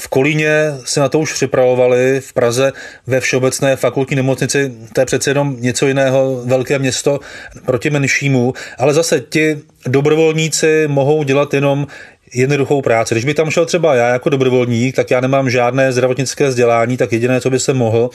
V 0.00 0.08
Kolíně 0.08 0.52
se 0.84 1.00
na 1.00 1.08
to 1.08 1.18
už 1.18 1.32
připravovali, 1.32 2.20
v 2.20 2.32
Praze 2.32 2.72
ve 3.06 3.20
Všeobecné 3.20 3.76
fakultní 3.76 4.16
nemocnici, 4.16 4.72
to 4.92 5.00
je 5.00 5.06
přece 5.06 5.30
jenom 5.30 5.56
něco 5.58 5.86
jiného, 5.86 6.42
velké 6.44 6.78
město 6.78 7.20
proti 7.66 7.90
menšímu, 7.90 8.52
ale 8.78 8.94
zase 8.94 9.20
ti 9.20 9.58
dobrovolníci 9.86 10.84
mohou 10.88 11.22
dělat 11.22 11.54
jenom 11.54 11.86
jednoduchou 12.34 12.82
práci. 12.82 13.14
Když 13.14 13.24
by 13.24 13.34
tam 13.34 13.50
šel 13.50 13.66
třeba 13.66 13.94
já 13.94 14.08
jako 14.08 14.28
dobrovolník, 14.28 14.96
tak 14.96 15.10
já 15.10 15.20
nemám 15.20 15.50
žádné 15.50 15.92
zdravotnické 15.92 16.48
vzdělání, 16.48 16.96
tak 16.96 17.12
jediné, 17.12 17.40
co 17.40 17.50
by 17.50 17.60
se 17.60 17.74
mohl, 17.74 18.10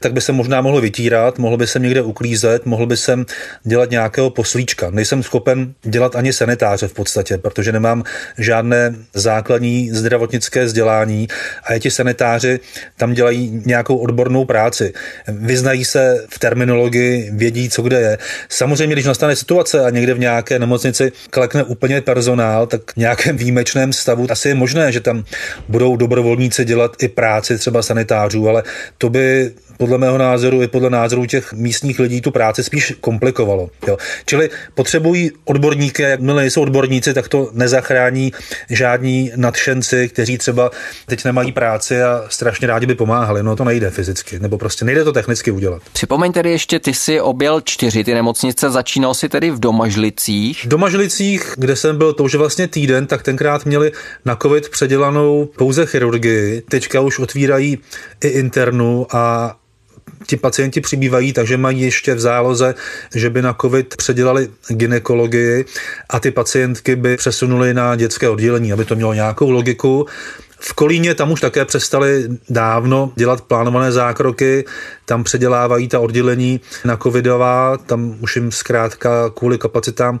tak 0.00 0.12
by 0.12 0.20
se 0.20 0.32
možná 0.32 0.60
mohl 0.60 0.80
vytírat, 0.80 1.38
mohl 1.38 1.56
by 1.56 1.66
se 1.66 1.78
někde 1.78 2.02
uklízet, 2.02 2.66
mohl 2.66 2.86
by 2.86 2.96
se 2.96 3.18
dělat 3.64 3.90
nějakého 3.90 4.30
poslíčka. 4.30 4.90
Nejsem 4.90 5.22
schopen 5.22 5.74
dělat 5.82 6.16
ani 6.16 6.32
sanitáře 6.32 6.88
v 6.88 6.92
podstatě, 6.92 7.38
protože 7.38 7.72
nemám 7.72 8.04
žádné 8.38 8.94
základní 9.14 9.90
zdravotnické 9.90 10.64
vzdělání 10.64 11.28
a 11.64 11.72
je 11.72 11.80
ti 11.80 11.90
sanitáři 11.90 12.60
tam 12.96 13.12
dělají 13.12 13.62
nějakou 13.66 13.96
odbornou 13.96 14.44
práci. 14.44 14.92
Vyznají 15.28 15.84
se 15.84 16.24
v 16.30 16.38
terminologii, 16.38 17.30
vědí, 17.32 17.70
co 17.70 17.82
kde 17.82 18.00
je. 18.00 18.18
Samozřejmě, 18.48 18.94
když 18.94 19.04
nastane 19.04 19.36
situace 19.36 19.84
a 19.84 19.90
někde 19.90 20.14
v 20.14 20.18
nějaké 20.18 20.58
nemocnici 20.58 21.12
klekne 21.30 21.64
úplně 21.64 22.00
personál, 22.00 22.66
tak 22.66 22.80
nějakém 22.96 23.36
víme, 23.36 23.57
výjimečném 23.58 23.92
stavu. 23.92 24.26
Asi 24.30 24.48
je 24.48 24.54
možné, 24.54 24.92
že 24.92 25.00
tam 25.00 25.24
budou 25.68 25.96
dobrovolníci 25.96 26.64
dělat 26.64 27.02
i 27.02 27.08
práci 27.08 27.58
třeba 27.58 27.82
sanitářů, 27.82 28.48
ale 28.48 28.62
to 28.98 29.10
by 29.10 29.52
podle 29.78 29.98
mého 29.98 30.18
názoru 30.18 30.62
i 30.62 30.68
podle 30.68 30.90
názoru 30.90 31.26
těch 31.26 31.52
místních 31.52 31.98
lidí 31.98 32.20
tu 32.20 32.30
práci 32.30 32.64
spíš 32.64 32.94
komplikovalo. 33.00 33.70
Jo. 33.86 33.96
Čili 34.26 34.50
potřebují 34.74 35.30
odborníky, 35.44 36.02
jakmile 36.02 36.42
nejsou 36.42 36.62
odborníci, 36.62 37.14
tak 37.14 37.28
to 37.28 37.50
nezachrání 37.52 38.32
žádní 38.70 39.32
nadšenci, 39.36 40.08
kteří 40.08 40.38
třeba 40.38 40.70
teď 41.06 41.24
nemají 41.24 41.52
práci 41.52 42.02
a 42.02 42.24
strašně 42.28 42.66
rádi 42.66 42.86
by 42.86 42.94
pomáhali. 42.94 43.42
No 43.42 43.56
to 43.56 43.64
nejde 43.64 43.90
fyzicky, 43.90 44.38
nebo 44.38 44.58
prostě 44.58 44.84
nejde 44.84 45.04
to 45.04 45.12
technicky 45.12 45.50
udělat. 45.50 45.82
Připomeň 45.92 46.32
tedy 46.32 46.50
ještě, 46.50 46.78
ty 46.78 46.94
si 46.94 47.20
objel 47.20 47.60
čtyři 47.60 48.04
ty 48.04 48.14
nemocnice, 48.14 48.70
začínal 48.70 49.14
si 49.14 49.28
tedy 49.28 49.50
v 49.50 49.60
Domažlicích. 49.60 50.64
V 50.64 50.68
Domažlicích, 50.68 51.54
kde 51.56 51.76
jsem 51.76 51.98
byl 51.98 52.12
to 52.12 52.24
už 52.24 52.34
vlastně 52.34 52.68
týden, 52.68 53.06
tak 53.06 53.22
tenkrát 53.22 53.66
měli 53.66 53.92
na 54.24 54.36
covid 54.36 54.68
předělanou 54.68 55.48
pouze 55.58 55.86
chirurgii. 55.86 56.62
Teďka 56.68 57.00
už 57.00 57.18
otvírají 57.18 57.78
i 58.24 58.28
internu 58.28 59.06
a 59.12 59.56
ti 60.26 60.36
pacienti 60.36 60.80
přibývají, 60.80 61.32
takže 61.32 61.56
mají 61.56 61.80
ještě 61.80 62.14
v 62.14 62.20
záloze, 62.20 62.74
že 63.14 63.30
by 63.30 63.42
na 63.42 63.56
COVID 63.60 63.96
předělali 63.96 64.48
ginekologii 64.68 65.64
a 66.10 66.20
ty 66.20 66.30
pacientky 66.30 66.96
by 66.96 67.16
přesunuli 67.16 67.74
na 67.74 67.96
dětské 67.96 68.28
oddělení, 68.28 68.72
aby 68.72 68.84
to 68.84 68.96
mělo 68.96 69.14
nějakou 69.14 69.50
logiku. 69.50 70.06
V 70.60 70.72
Kolíně 70.72 71.14
tam 71.14 71.32
už 71.32 71.40
také 71.40 71.64
přestali 71.64 72.28
dávno 72.50 73.12
dělat 73.16 73.40
plánované 73.40 73.92
zákroky, 73.92 74.64
tam 75.04 75.24
předělávají 75.24 75.88
ta 75.88 76.00
oddělení 76.00 76.60
na 76.84 76.96
covidová, 76.96 77.76
tam 77.76 78.16
už 78.20 78.36
jim 78.36 78.52
zkrátka 78.52 79.30
kvůli 79.30 79.58
kapacitám 79.58 80.20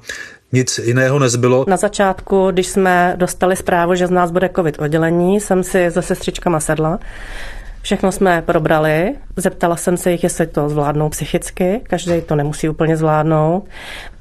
nic 0.52 0.78
jiného 0.78 1.18
nezbylo. 1.18 1.64
Na 1.68 1.76
začátku, 1.76 2.50
když 2.50 2.66
jsme 2.66 3.14
dostali 3.16 3.56
zprávu, 3.56 3.94
že 3.94 4.06
z 4.06 4.10
nás 4.10 4.30
bude 4.30 4.50
covid 4.56 4.78
oddělení, 4.78 5.40
jsem 5.40 5.64
si 5.64 5.90
se 5.90 6.02
sestřičkama 6.02 6.60
sedla. 6.60 6.98
Všechno 7.82 8.12
jsme 8.12 8.42
probrali, 8.42 9.14
zeptala 9.36 9.76
jsem 9.76 9.96
se 9.96 10.12
jich, 10.12 10.24
jestli 10.24 10.46
to 10.46 10.68
zvládnou 10.68 11.08
psychicky, 11.08 11.80
každý 11.84 12.20
to 12.20 12.36
nemusí 12.36 12.68
úplně 12.68 12.96
zvládnout. 12.96 13.64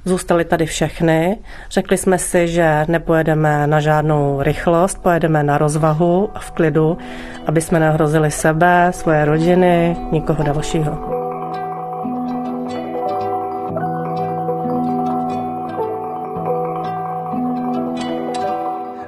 Zůstali 0.06 0.46
tady 0.46 0.66
všechny. 0.66 1.38
Řekli 1.72 1.98
jsme 1.98 2.18
si, 2.18 2.48
že 2.48 2.86
nepojedeme 2.88 3.68
na 3.68 3.80
žádnou 3.80 4.42
rychlost, 4.42 5.02
pojedeme 5.02 5.44
na 5.44 5.58
rozvahu 5.58 6.30
a 6.34 6.40
v 6.40 6.52
klidu, 6.52 6.98
aby 7.46 7.62
jsme 7.62 7.80
nehrozili 7.80 8.32
sebe, 8.32 8.88
svoje 8.92 9.26
rodiny, 9.26 9.98
nikoho 10.12 10.44
dalšího. 10.44 11.17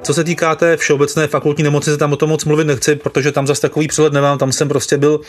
Co 0.02 0.14
se 0.14 0.24
týká 0.24 0.54
té 0.54 0.76
všeobecné 0.76 1.26
fakultní 1.26 1.64
nemocnice, 1.64 1.98
tam 1.98 2.12
o 2.12 2.16
tom 2.16 2.28
moc 2.28 2.44
mluvit 2.44 2.66
nechci, 2.66 2.96
protože 2.96 3.32
tam 3.32 3.46
zase 3.46 3.60
takový 3.60 3.88
přehled 3.88 4.12
nemám. 4.12 4.38
Tam 4.38 4.52
jsem 4.52 4.68
prostě 4.68 4.98
byl 4.98 5.20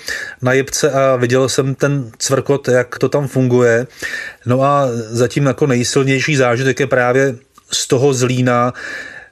na 0.41 0.53
jebce 0.53 0.91
a 0.91 1.15
viděl 1.15 1.49
jsem 1.49 1.75
ten 1.75 2.11
cvrkot, 2.17 2.67
jak 2.67 2.99
to 2.99 3.09
tam 3.09 3.27
funguje. 3.27 3.87
No 4.45 4.63
a 4.63 4.87
zatím 5.09 5.45
jako 5.45 5.67
nejsilnější 5.67 6.35
zážitek 6.35 6.79
je 6.79 6.87
právě 6.87 7.35
z 7.71 7.87
toho 7.87 8.13
Zlína, 8.13 8.73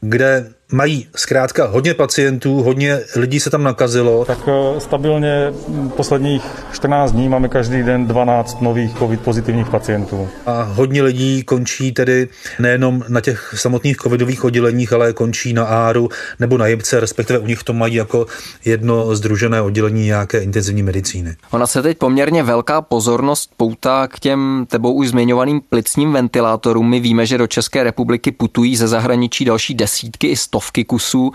kde 0.01 0.49
mají 0.71 1.07
zkrátka 1.15 1.67
hodně 1.67 1.93
pacientů, 1.93 2.63
hodně 2.63 2.99
lidí 3.15 3.39
se 3.39 3.49
tam 3.49 3.63
nakazilo. 3.63 4.25
Tak 4.25 4.39
eh, 4.47 4.79
stabilně 4.79 5.53
posledních 5.95 6.43
14 6.73 7.11
dní 7.11 7.29
máme 7.29 7.47
každý 7.47 7.83
den 7.83 8.07
12 8.07 8.61
nových 8.61 8.93
covid 8.93 9.21
pozitivních 9.21 9.69
pacientů. 9.69 10.29
A 10.45 10.61
hodně 10.63 11.01
lidí 11.01 11.43
končí 11.43 11.91
tedy 11.91 12.27
nejenom 12.59 13.03
na 13.07 13.21
těch 13.21 13.53
samotných 13.57 13.97
covidových 13.97 14.43
odděleních, 14.43 14.93
ale 14.93 15.13
končí 15.13 15.53
na 15.53 15.63
áru 15.63 16.09
nebo 16.39 16.57
na 16.57 16.67
jibce, 16.67 16.99
respektive 16.99 17.39
u 17.39 17.47
nich 17.47 17.63
to 17.63 17.73
mají 17.73 17.95
jako 17.95 18.25
jedno 18.65 19.15
združené 19.15 19.61
oddělení 19.61 20.05
nějaké 20.05 20.39
intenzivní 20.39 20.83
medicíny. 20.83 21.35
Ona 21.51 21.67
se 21.67 21.81
teď 21.81 21.97
poměrně 21.97 22.43
velká 22.43 22.81
pozornost 22.81 23.51
poutá 23.57 24.07
k 24.07 24.19
těm 24.19 24.65
tebou 24.69 24.93
už 24.93 25.09
zmiňovaným 25.09 25.61
plicním 25.69 26.13
ventilátorům. 26.13 26.89
My 26.89 26.99
víme, 26.99 27.25
že 27.25 27.37
do 27.37 27.47
České 27.47 27.83
republiky 27.83 28.31
putují 28.31 28.75
ze 28.75 28.87
zahraničí 28.87 29.45
další 29.45 29.73
desítky 29.73 30.27
i 30.27 30.35
sto 30.35 30.58
stovky 30.59 30.83
kusů. 30.83 31.31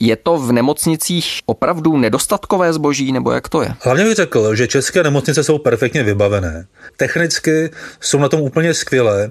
Je 0.00 0.16
to 0.16 0.38
v 0.38 0.52
nemocnicích 0.52 1.40
opravdu 1.46 1.96
nedostatkové 1.96 2.72
zboží, 2.72 3.12
nebo 3.12 3.32
jak 3.32 3.48
to 3.48 3.62
je? 3.62 3.68
Hlavně 3.80 4.04
bych 4.04 4.14
řekl, 4.14 4.54
že 4.54 4.66
české 4.66 5.02
nemocnice 5.02 5.44
jsou 5.44 5.58
perfektně 5.58 6.02
vybavené. 6.02 6.66
Technicky 6.96 7.70
jsou 8.00 8.18
na 8.18 8.28
tom 8.28 8.40
úplně 8.40 8.74
skvělé. 8.74 9.30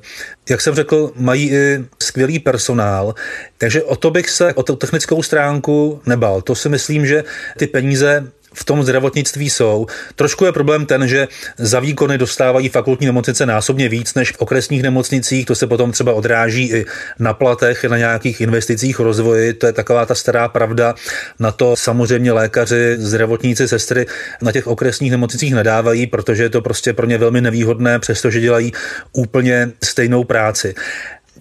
Jak 0.49 0.61
jsem 0.61 0.75
řekl, 0.75 1.11
mají 1.15 1.51
i 1.51 1.85
skvělý 1.99 2.39
personál, 2.39 3.15
takže 3.57 3.83
o 3.83 3.95
to 3.95 4.11
bych 4.11 4.29
se, 4.29 4.53
o 4.53 4.63
tu 4.63 4.75
technickou 4.75 5.23
stránku 5.23 6.01
nebal. 6.05 6.41
To 6.41 6.55
si 6.55 6.69
myslím, 6.69 7.05
že 7.05 7.23
ty 7.57 7.67
peníze 7.67 8.31
v 8.57 8.63
tom 8.63 8.83
zdravotnictví 8.83 9.49
jsou. 9.49 9.85
Trošku 10.15 10.45
je 10.45 10.51
problém 10.51 10.85
ten, 10.85 11.07
že 11.07 11.27
za 11.57 11.79
výkony 11.79 12.17
dostávají 12.17 12.69
fakultní 12.69 13.05
nemocnice 13.05 13.45
násobně 13.45 13.89
víc 13.89 14.13
než 14.13 14.31
v 14.31 14.37
okresních 14.39 14.83
nemocnicích, 14.83 15.45
to 15.45 15.55
se 15.55 15.67
potom 15.67 15.91
třeba 15.91 16.13
odráží 16.13 16.71
i 16.71 16.85
na 17.19 17.33
platech, 17.33 17.83
na 17.83 17.97
nějakých 17.97 18.41
investicích 18.41 18.99
rozvoji, 18.99 19.53
to 19.53 19.65
je 19.65 19.73
taková 19.73 20.05
ta 20.05 20.15
stará 20.15 20.47
pravda. 20.47 20.95
Na 21.39 21.51
to 21.51 21.75
samozřejmě 21.75 22.31
lékaři, 22.31 22.95
zdravotníci, 22.99 23.67
sestry 23.67 24.05
na 24.41 24.51
těch 24.51 24.67
okresních 24.67 25.11
nemocnicích 25.11 25.55
nedávají, 25.55 26.07
protože 26.07 26.43
je 26.43 26.49
to 26.49 26.61
prostě 26.61 26.93
pro 26.93 27.05
ně 27.05 27.17
velmi 27.17 27.41
nevýhodné, 27.41 27.99
přestože 27.99 28.39
dělají 28.39 28.71
úplně 29.13 29.71
stejnou 29.83 30.23
práci. 30.23 30.75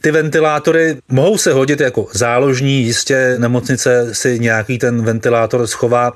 Ty 0.01 0.11
ventilátory 0.11 0.97
mohou 1.09 1.39
se 1.39 1.53
hodit 1.53 1.81
jako 1.81 2.07
záložní, 2.13 2.83
jistě 2.83 3.35
nemocnice 3.39 4.15
si 4.15 4.39
nějaký 4.39 4.79
ten 4.79 5.03
ventilátor 5.03 5.67
schová 5.67 6.13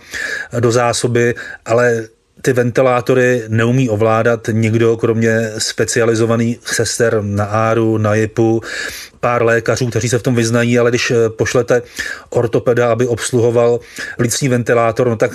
do 0.61 0.73
zásoby, 0.73 1.35
ale 1.67 2.05
ty 2.43 2.53
ventilátory 2.53 3.43
neumí 3.49 3.89
ovládat 3.89 4.49
nikdo, 4.53 4.97
kromě 4.97 5.51
specializovaných 5.59 6.59
sester 6.65 7.23
na 7.23 7.45
áru, 7.45 7.99
na 7.99 8.15
JIPu, 8.15 8.63
pár 9.21 9.43
lékařů, 9.43 9.87
kteří 9.87 10.09
se 10.09 10.19
v 10.19 10.23
tom 10.23 10.35
vyznají, 10.35 10.79
ale 10.79 10.91
když 10.91 11.11
eh, 11.11 11.15
pošlete 11.29 11.83
ortopeda, 12.31 12.93
aby 12.93 13.07
obsluhoval 13.07 13.81
plicní 14.17 14.49
ventilátor, 14.49 15.09
no 15.09 15.17
tak 15.17 15.31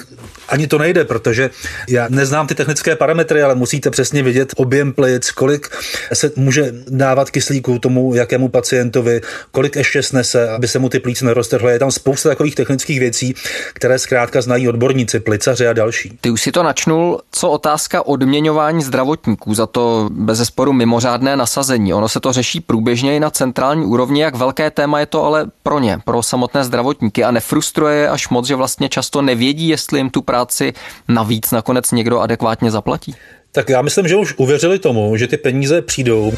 ani 0.50 0.68
to 0.68 0.78
nejde, 0.78 1.06
protože 1.06 1.50
já 1.90 2.08
neznám 2.10 2.48
ty 2.48 2.56
technické 2.56 2.96
parametry, 2.96 3.42
ale 3.42 3.56
musíte 3.56 3.90
přesně 3.90 4.24
vidět 4.24 4.54
objem 4.56 4.94
plic, 4.94 5.32
kolik 5.32 5.70
se 6.14 6.32
může 6.36 6.74
dávat 6.88 7.32
kyslíku 7.32 7.80
tomu, 7.80 8.16
jakému 8.16 8.50
pacientovi, 8.50 9.22
kolik 9.52 9.76
ještě 9.76 10.04
snese, 10.04 10.50
aby 10.50 10.68
se 10.68 10.80
mu 10.80 10.90
ty 10.90 11.00
plíce 11.00 11.26
neroztrhly. 11.26 11.72
Je 11.72 11.80
tam 11.80 11.92
spousta 11.92 12.30
takových 12.30 12.56
technických 12.56 13.00
věcí, 13.00 13.36
které 13.74 14.00
zkrátka 14.00 14.42
znají 14.42 14.70
odborníci, 14.70 15.20
plicaři 15.20 15.68
a 15.68 15.74
další. 15.74 16.18
Ty 16.22 16.30
už 16.30 16.42
si 16.42 16.52
to 16.52 16.64
načnul, 16.64 17.22
co 17.32 17.50
otázka 17.50 18.06
odměňování 18.06 18.84
zdravotníků 18.84 19.54
za 19.54 19.68
to 19.68 20.10
bez 20.12 20.38
zesporu 20.38 20.74
mimořádné 20.74 21.36
nasazení. 21.36 21.94
Ono 21.94 22.10
se 22.10 22.20
to 22.20 22.34
řeší 22.34 22.60
průběžně 22.60 23.16
i 23.16 23.20
na 23.20 23.30
centrální 23.30 23.75
globální 23.76 23.92
úrovni, 23.92 24.22
jak 24.22 24.36
velké 24.36 24.72
téma 24.72 25.00
je 25.00 25.06
to 25.06 25.24
ale 25.24 25.46
pro 25.64 25.80
ně, 25.80 26.00
pro 26.06 26.24
samotné 26.24 26.64
zdravotníky 26.64 27.24
a 27.24 27.32
nefrustruje 27.32 27.96
je 27.96 28.10
až 28.10 28.30
moc, 28.30 28.48
že 28.48 28.56
vlastně 28.56 28.90
často 28.90 29.22
nevědí, 29.22 29.68
jestli 29.68 30.00
jim 30.00 30.10
tu 30.10 30.22
práci 30.22 30.74
navíc 31.08 31.52
nakonec 31.52 31.92
někdo 31.92 32.20
adekvátně 32.20 32.72
zaplatí? 32.72 33.16
Tak 33.52 33.70
já 33.70 33.82
myslím, 33.82 34.08
že 34.08 34.16
už 34.16 34.34
uvěřili 34.38 34.80
tomu, 34.80 35.18
že 35.18 35.28
ty 35.28 35.38
peníze 35.38 35.82
přijdou. 35.82 36.32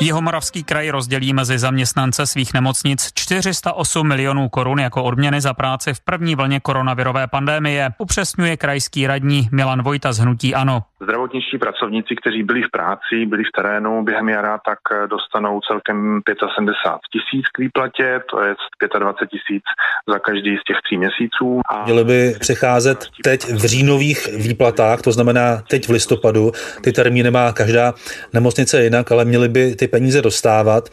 Jihomoravský 0.00 0.64
kraj 0.64 0.90
rozdělí 0.90 1.32
mezi 1.32 1.58
zaměstnance 1.58 2.26
svých 2.26 2.54
nemocnic 2.54 3.12
408 3.14 4.08
milionů 4.08 4.48
korun 4.48 4.80
jako 4.80 5.04
odměny 5.04 5.40
za 5.40 5.54
práci 5.54 5.94
v 5.94 6.00
první 6.00 6.34
vlně 6.34 6.60
koronavirové 6.60 7.26
pandémie, 7.26 7.90
upřesňuje 7.98 8.56
krajský 8.56 9.06
radní 9.06 9.48
Milan 9.52 9.82
Vojta 9.82 10.12
z 10.12 10.18
Hnutí 10.18 10.54
Ano. 10.54 10.82
Zdravotničtí 11.02 11.58
pracovníci, 11.58 12.16
kteří 12.20 12.42
byli 12.42 12.62
v 12.62 12.70
práci, 12.70 13.26
byli 13.26 13.42
v 13.44 13.52
terénu 13.56 14.04
během 14.04 14.28
jara, 14.28 14.58
tak 14.66 14.78
dostanou 15.10 15.60
celkem 15.60 16.20
75 16.26 17.00
tisíc 17.12 17.46
k 17.52 17.58
výplatě, 17.58 18.20
to 18.30 18.42
je 18.42 18.54
25 18.98 19.28
tisíc 19.30 19.62
za 20.08 20.18
každý 20.18 20.56
z 20.56 20.64
těch 20.64 20.76
tří 20.84 20.96
měsíců. 20.96 21.60
A... 21.70 21.84
Měly 21.84 22.04
by 22.04 22.36
přecházet 22.40 23.06
teď 23.24 23.44
v 23.44 23.64
říjnových 23.66 24.28
výplatách, 24.36 25.02
to 25.02 25.12
znamená 25.12 25.62
teď 25.70 25.88
v 25.88 25.90
listopadu. 25.90 26.52
Ty 26.84 26.92
termíny 26.92 27.30
má 27.30 27.52
každá 27.52 27.94
nemocnice 28.32 28.84
jinak, 28.84 29.12
ale 29.12 29.24
měly 29.24 29.48
by 29.48 29.76
ty 29.76 29.87
peníze 29.88 30.22
dostávat. 30.22 30.88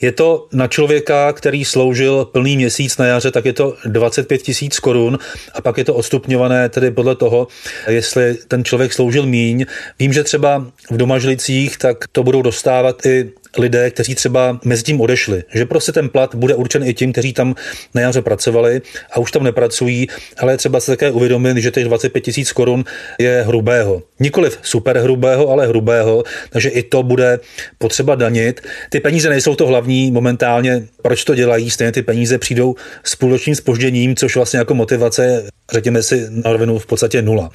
Je 0.00 0.12
to 0.12 0.48
na 0.52 0.68
člověka, 0.68 1.32
který 1.32 1.64
sloužil 1.64 2.24
plný 2.24 2.56
měsíc 2.56 2.96
na 2.98 3.06
jaře, 3.06 3.30
tak 3.30 3.44
je 3.44 3.52
to 3.52 3.76
25 3.84 4.42
tisíc 4.42 4.78
korun 4.78 5.18
a 5.54 5.60
pak 5.60 5.78
je 5.78 5.84
to 5.84 5.94
odstupňované 5.94 6.68
tedy 6.68 6.90
podle 6.90 7.16
toho, 7.16 7.48
jestli 7.88 8.34
ten 8.48 8.64
člověk 8.64 8.92
sloužil 8.92 9.26
míň. 9.26 9.66
Vím, 9.98 10.12
že 10.12 10.24
třeba 10.24 10.66
v 10.90 10.96
domažlicích 10.96 11.78
tak 11.78 12.04
to 12.12 12.22
budou 12.22 12.42
dostávat 12.42 13.06
i 13.06 13.30
lidé, 13.58 13.90
kteří 13.90 14.14
třeba 14.14 14.60
mezi 14.64 14.82
tím 14.82 15.00
odešli. 15.00 15.42
Že 15.54 15.66
prostě 15.66 15.92
ten 15.92 16.08
plat 16.08 16.34
bude 16.34 16.54
určen 16.54 16.84
i 16.84 16.94
tím, 16.94 17.12
kteří 17.12 17.32
tam 17.32 17.54
na 17.94 18.00
jaře 18.00 18.22
pracovali 18.22 18.82
a 19.12 19.18
už 19.18 19.32
tam 19.32 19.44
nepracují, 19.44 20.06
ale 20.38 20.56
třeba 20.56 20.80
se 20.80 20.92
také 20.92 21.10
uvědomit, 21.10 21.56
že 21.56 21.70
těch 21.70 21.84
25 21.84 22.20
tisíc 22.20 22.52
korun 22.52 22.84
je 23.18 23.44
hrubého. 23.46 24.02
Nikoliv 24.20 24.58
super 24.62 24.98
hrubého, 24.98 25.48
ale 25.48 25.66
hrubého, 25.66 26.24
takže 26.50 26.68
i 26.68 26.82
to 26.82 27.02
bude 27.02 27.40
potřeba 27.78 28.14
danit. 28.14 28.60
Ty 28.90 29.00
peníze 29.00 29.28
nejsou 29.28 29.54
to 29.54 29.66
hlavní 29.66 30.10
momentálně, 30.10 30.82
proč 31.02 31.24
to 31.24 31.34
dělají, 31.34 31.70
stejně 31.70 31.92
ty 31.92 32.02
peníze 32.02 32.38
přijdou 32.38 32.74
s 33.04 33.16
půlročním 33.16 33.54
spožděním, 33.54 34.16
což 34.16 34.36
vlastně 34.36 34.58
jako 34.58 34.74
motivace, 34.74 35.48
řekněme 35.72 36.02
si 36.02 36.26
na 36.30 36.52
rovinu 36.52 36.78
v 36.78 36.86
podstatě 36.86 37.22
nula. 37.22 37.50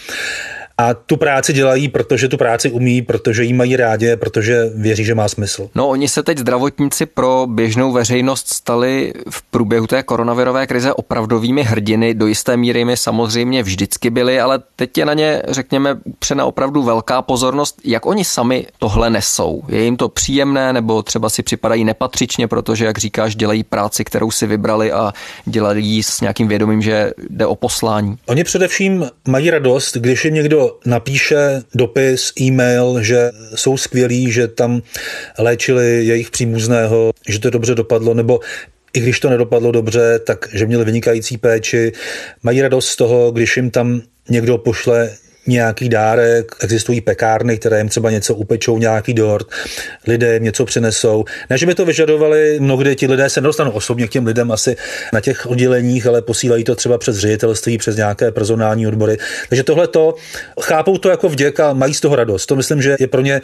A 0.82 0.94
tu 0.94 1.18
práci 1.18 1.54
dělají, 1.54 1.88
protože 1.88 2.28
tu 2.28 2.38
práci 2.38 2.72
umí, 2.72 3.02
protože 3.02 3.44
ji 3.44 3.54
mají 3.54 3.76
rádi, 3.76 4.16
protože 4.16 4.70
věří, 4.76 5.06
že 5.06 5.16
má 5.16 5.28
smysl. 5.28 5.70
No, 5.76 5.90
oni 5.90 6.08
se 6.08 6.24
teď 6.24 6.38
zdravotníci 6.38 7.06
pro 7.06 7.48
běžnou 7.50 7.92
veřejnost 7.92 8.54
stali 8.54 9.14
v 9.30 9.42
průběhu 9.42 9.88
té 9.88 10.04
koronavirové 10.04 10.68
krize 10.68 10.94
opravdovými 10.94 11.64
hrdiny. 11.64 12.14
Do 12.14 12.28
jisté 12.28 12.58
míry 12.58 12.86
mi 12.86 12.98
samozřejmě 12.98 13.64
vždycky 13.64 14.10
byli, 14.10 14.40
ale 14.40 14.60
teď 14.76 14.98
je 14.98 15.06
na 15.06 15.14
ně, 15.14 15.42
řekněme, 15.48 15.98
přena 16.20 16.46
opravdu 16.46 16.84
velká 16.84 17.22
pozornost. 17.22 17.82
Jak 17.84 18.06
oni 18.06 18.26
sami 18.26 18.68
tohle 18.80 19.10
nesou? 19.10 19.64
Je 19.68 19.84
jim 19.84 19.98
to 19.98 20.10
příjemné 20.10 20.74
nebo 20.74 21.04
třeba 21.04 21.30
si 21.30 21.44
připadají 21.44 21.84
nepatřičně, 21.84 22.48
protože, 22.48 22.86
jak 22.86 22.98
říkáš, 22.98 23.36
dělají 23.36 23.64
práci, 23.64 24.04
kterou 24.04 24.32
si 24.32 24.48
vybrali 24.48 24.92
a 24.92 25.14
dělají 25.46 26.04
s 26.04 26.22
nějakým 26.22 26.48
vědomím, 26.48 26.82
že 26.82 27.12
jde 27.30 27.46
o 27.46 27.56
poslání? 27.56 28.18
Oni 28.26 28.44
především 28.44 29.06
mají 29.28 29.50
radost, 29.50 29.98
když 29.98 30.26
jim 30.26 30.34
někdo 30.34 30.71
napíše 30.86 31.62
dopis, 31.76 32.34
e-mail, 32.42 33.04
že 33.04 33.32
jsou 33.56 33.78
skvělí, 33.78 34.32
že 34.32 34.48
tam 34.48 34.82
léčili 35.40 36.06
jejich 36.06 36.30
příbuzného, 36.30 37.12
že 37.30 37.40
to 37.40 37.50
dobře 37.50 37.76
dopadlo, 37.76 38.14
nebo 38.14 38.40
i 38.94 39.00
když 39.00 39.20
to 39.20 39.30
nedopadlo 39.30 39.72
dobře, 39.72 40.20
tak 40.20 40.50
že 40.54 40.66
měli 40.66 40.86
vynikající 40.86 41.38
péči. 41.38 41.92
Mají 42.44 42.62
radost 42.62 42.88
z 42.88 42.96
toho, 42.96 43.32
když 43.32 43.58
jim 43.58 43.72
tam 43.72 44.02
někdo 44.30 44.58
pošle 44.58 45.10
nějaký 45.48 45.90
dárek, 45.90 46.52
existují 46.62 47.02
pekárny, 47.02 47.58
které 47.58 47.78
jim 47.78 47.90
třeba 47.90 48.12
něco 48.12 48.36
upečou, 48.36 48.78
nějaký 48.78 49.14
dort, 49.14 49.48
lidé 50.08 50.34
jim 50.34 50.44
něco 50.44 50.66
přinesou. 50.66 51.26
Ne, 51.50 51.58
že 51.58 51.66
by 51.66 51.76
to 51.76 51.86
vyžadovali, 51.86 52.60
mnohdy 52.60 52.96
ti 52.96 53.08
lidé 53.08 53.30
se 53.30 53.42
nedostanou 53.42 53.72
osobně 53.72 54.08
k 54.08 54.12
těm 54.12 54.26
lidem 54.26 54.52
asi 54.52 54.76
na 55.14 55.22
těch 55.22 55.46
odděleních, 55.46 56.08
ale 56.08 56.22
posílají 56.22 56.64
to 56.64 56.76
třeba 56.76 56.98
přes 56.98 57.18
ředitelství, 57.18 57.78
přes 57.78 57.96
nějaké 57.96 58.32
personální 58.32 58.88
odbory. 58.88 59.18
Takže 59.50 59.64
tohle 59.64 59.88
to 59.88 60.16
chápou 60.62 60.98
to 60.98 61.10
jako 61.10 61.30
vděk 61.30 61.60
a 61.60 61.74
mají 61.74 61.94
z 61.94 62.00
toho 62.00 62.16
radost. 62.16 62.46
To 62.46 62.56
myslím, 62.56 62.82
že 62.82 62.96
je 63.00 63.08
pro 63.08 63.22
ně 63.22 63.42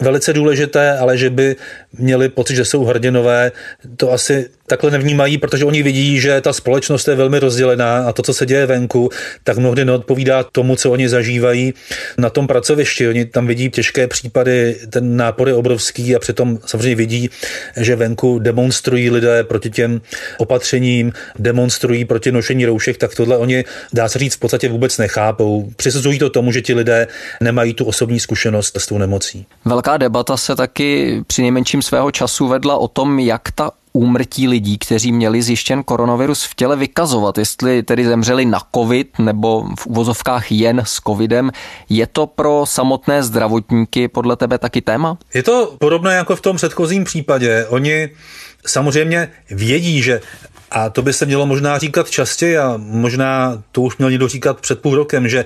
velice 0.00 0.32
důležité, 0.32 0.98
ale 0.98 1.18
že 1.18 1.30
by 1.30 1.56
měli 1.98 2.28
pocit, 2.28 2.56
že 2.56 2.64
jsou 2.64 2.84
hrdinové, 2.84 3.52
to 3.96 4.12
asi 4.12 4.48
takhle 4.66 4.90
nevnímají, 4.90 5.38
protože 5.38 5.64
oni 5.64 5.82
vidí, 5.82 6.20
že 6.20 6.40
ta 6.40 6.52
společnost 6.52 7.08
je 7.08 7.14
velmi 7.14 7.38
rozdělená 7.38 7.96
a 8.08 8.12
to, 8.12 8.22
co 8.22 8.34
se 8.34 8.46
děje 8.46 8.66
venku, 8.66 9.10
tak 9.44 9.58
mnohdy 9.58 9.84
neodpovídá 9.84 10.42
tomu, 10.42 10.76
co 10.76 10.90
oni 10.90 11.08
zažívají 11.08 11.74
na 12.18 12.30
tom 12.30 12.46
pracovišti. 12.46 13.08
Oni 13.08 13.24
tam 13.24 13.46
vidí 13.46 13.70
těžké 13.70 14.08
případy, 14.08 14.76
ten 14.90 15.16
nápor 15.16 15.48
je 15.48 15.54
obrovský 15.54 16.16
a 16.16 16.18
přitom 16.18 16.58
samozřejmě 16.66 16.94
vidí, 16.94 17.30
že 17.76 17.96
venku 17.96 18.38
demonstrují 18.38 19.10
lidé 19.10 19.44
proti 19.44 19.70
těm 19.70 20.00
opatřením, 20.38 21.12
demonstrují 21.38 22.04
proti 22.04 22.32
nošení 22.32 22.66
roušek, 22.66 22.96
tak 22.96 23.14
tohle 23.14 23.36
oni, 23.36 23.64
dá 23.92 24.08
se 24.08 24.18
říct, 24.18 24.34
v 24.34 24.38
podstatě 24.38 24.68
vůbec 24.68 24.98
nechápou. 24.98 25.70
Přisuzují 25.76 26.18
to 26.18 26.30
tomu, 26.30 26.52
že 26.52 26.62
ti 26.62 26.74
lidé 26.74 27.06
nemají 27.40 27.74
tu 27.74 27.84
osobní 27.84 28.20
zkušenost 28.20 28.76
s 28.76 28.86
tou 28.86 28.98
nemocí. 28.98 29.46
Velká 29.64 29.96
debata 29.96 30.36
se 30.36 30.56
taky 30.56 31.20
při 31.26 31.42
nejmenším 31.42 31.82
svého 31.82 32.10
času 32.10 32.48
vedla 32.48 32.76
o 32.76 32.88
tom, 32.88 33.18
jak 33.18 33.50
ta 33.54 33.70
úmrtí 33.96 34.48
lidí, 34.48 34.78
kteří 34.78 35.12
měli 35.12 35.42
zjištěn 35.42 35.82
koronavirus 35.82 36.44
v 36.44 36.54
těle 36.54 36.76
vykazovat, 36.76 37.38
jestli 37.38 37.82
tedy 37.82 38.04
zemřeli 38.04 38.44
na 38.44 38.60
covid 38.74 39.18
nebo 39.18 39.64
v 39.78 39.86
uvozovkách 39.86 40.52
jen 40.52 40.82
s 40.84 41.00
covidem. 41.06 41.50
Je 41.88 42.06
to 42.06 42.26
pro 42.26 42.64
samotné 42.66 43.22
zdravotníky 43.22 44.08
podle 44.08 44.36
tebe 44.36 44.58
taky 44.58 44.80
téma? 44.80 45.18
Je 45.34 45.42
to 45.42 45.76
podobné 45.78 46.14
jako 46.14 46.36
v 46.36 46.40
tom 46.40 46.56
předchozím 46.56 47.04
případě. 47.04 47.66
Oni 47.68 48.08
samozřejmě 48.66 49.28
vědí, 49.50 50.02
že 50.02 50.20
a 50.70 50.90
to 50.90 51.02
by 51.02 51.12
se 51.12 51.26
mělo 51.26 51.46
možná 51.46 51.78
říkat 51.78 52.10
častěji 52.10 52.58
a 52.58 52.74
možná 52.76 53.62
to 53.72 53.82
už 53.82 53.96
měl 53.96 54.10
někdo 54.10 54.28
říkat 54.28 54.60
před 54.60 54.80
půl 54.80 54.94
rokem, 54.96 55.28
že 55.28 55.44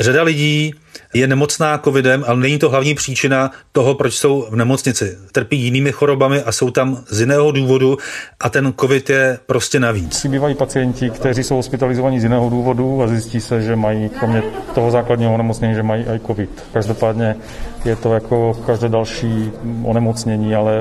řada 0.00 0.22
lidí 0.22 0.74
je 1.14 1.26
nemocná 1.26 1.78
covidem, 1.78 2.24
ale 2.26 2.40
není 2.40 2.58
to 2.58 2.70
hlavní 2.70 2.94
příčina 2.94 3.50
toho, 3.72 3.94
proč 3.94 4.14
jsou 4.14 4.46
v 4.50 4.56
nemocnici. 4.56 5.18
Trpí 5.32 5.60
jinými 5.60 5.92
chorobami 5.92 6.42
a 6.42 6.52
jsou 6.52 6.70
tam 6.70 7.04
z 7.08 7.20
jiného 7.20 7.52
důvodu 7.52 7.98
a 8.40 8.48
ten 8.48 8.74
covid 8.80 9.10
je 9.10 9.38
prostě 9.46 9.80
navíc. 9.80 10.26
Bývají 10.26 10.54
pacienti, 10.54 11.10
kteří 11.10 11.42
jsou 11.42 11.56
hospitalizovaní 11.56 12.20
z 12.20 12.22
jiného 12.22 12.50
důvodu 12.50 13.02
a 13.02 13.06
zjistí 13.06 13.40
se, 13.40 13.62
že 13.62 13.76
mají 13.76 14.08
kromě 14.08 14.42
toho 14.74 14.90
základního 14.90 15.34
onemocnění, 15.34 15.74
že 15.74 15.82
mají 15.82 16.04
i 16.04 16.20
covid. 16.26 16.64
Každopádně 16.72 17.36
je 17.84 17.96
to 17.96 18.14
jako 18.14 18.54
každé 18.66 18.88
další 18.88 19.50
onemocnění, 19.84 20.54
ale 20.54 20.72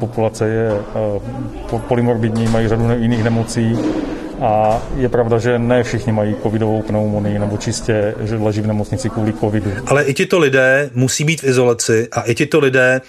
populace 0.00 0.48
je 0.48 0.70
eh, 0.70 1.78
polymorbidní, 1.88 2.48
mají 2.48 2.68
řadu 2.68 2.90
jiných 2.98 3.24
nemocí 3.24 3.78
a 4.40 4.82
je 4.96 5.08
pravda, 5.08 5.38
že 5.38 5.58
ne 5.58 5.82
všichni 5.82 6.12
mají 6.12 6.36
covidovou 6.42 6.82
pneumonii 6.82 7.38
nebo 7.38 7.56
čistě, 7.56 8.14
že 8.20 8.36
leží 8.36 8.60
v 8.60 8.66
nemocnici 8.66 9.10
kvůli 9.10 9.32
covidu. 9.32 9.70
Ale 9.86 10.04
i 10.04 10.14
tito 10.14 10.38
lidé 10.38 10.90
musí 10.94 11.24
být 11.24 11.40
v 11.40 11.44
izolaci 11.44 12.08
a 12.12 12.20
i 12.20 12.34
tito 12.34 12.60
lidé 12.60 13.00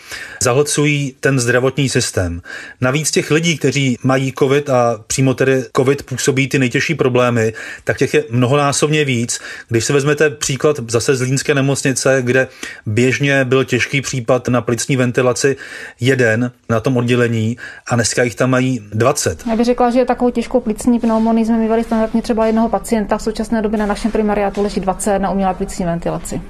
zahlcují 0.43 1.15
ten 1.19 1.39
zdravotní 1.39 1.89
systém. 1.89 2.41
Navíc 2.81 3.11
těch 3.11 3.31
lidí, 3.31 3.57
kteří 3.57 3.97
mají 4.03 4.33
covid 4.39 4.69
a 4.69 4.99
přímo 5.07 5.33
tedy 5.33 5.63
covid 5.77 6.03
působí 6.03 6.47
ty 6.47 6.59
nejtěžší 6.59 6.95
problémy, 6.95 7.53
tak 7.83 7.97
těch 7.97 8.13
je 8.13 8.23
mnohonásobně 8.29 9.05
víc. 9.05 9.39
Když 9.69 9.85
se 9.85 9.93
vezmete 9.93 10.29
příklad 10.29 10.79
zase 10.87 11.15
z 11.15 11.21
Línské 11.21 11.55
nemocnice, 11.55 12.17
kde 12.21 12.47
běžně 12.85 13.45
byl 13.45 13.63
těžký 13.63 14.01
případ 14.01 14.47
na 14.47 14.61
plicní 14.61 14.95
ventilaci 14.95 15.55
jeden 15.99 16.51
na 16.69 16.79
tom 16.79 16.97
oddělení 16.97 17.57
a 17.87 17.95
dneska 17.95 18.23
jich 18.23 18.35
tam 18.35 18.49
mají 18.49 18.81
20. 18.93 19.43
Já 19.49 19.55
bych 19.55 19.65
řekla, 19.65 19.89
že 19.89 19.99
je 19.99 20.05
takovou 20.05 20.31
těžkou 20.31 20.59
plicní 20.59 20.99
pneumonii 20.99 21.20
pneumonii 21.21 21.45
jsme 21.45 21.57
mývali 21.57 21.83
standardně 21.83 22.21
třeba 22.21 22.45
jednoho 22.45 22.69
pacienta. 22.69 23.17
V 23.17 23.21
současné 23.21 23.61
době 23.61 23.79
na 23.79 23.85
našem 23.85 24.11
primariátu 24.11 24.63
leží 24.63 24.79
20 24.79 25.19
na 25.19 25.31
umělé 25.31 25.53
plicní 25.53 25.85
ventilaci. 25.85 26.41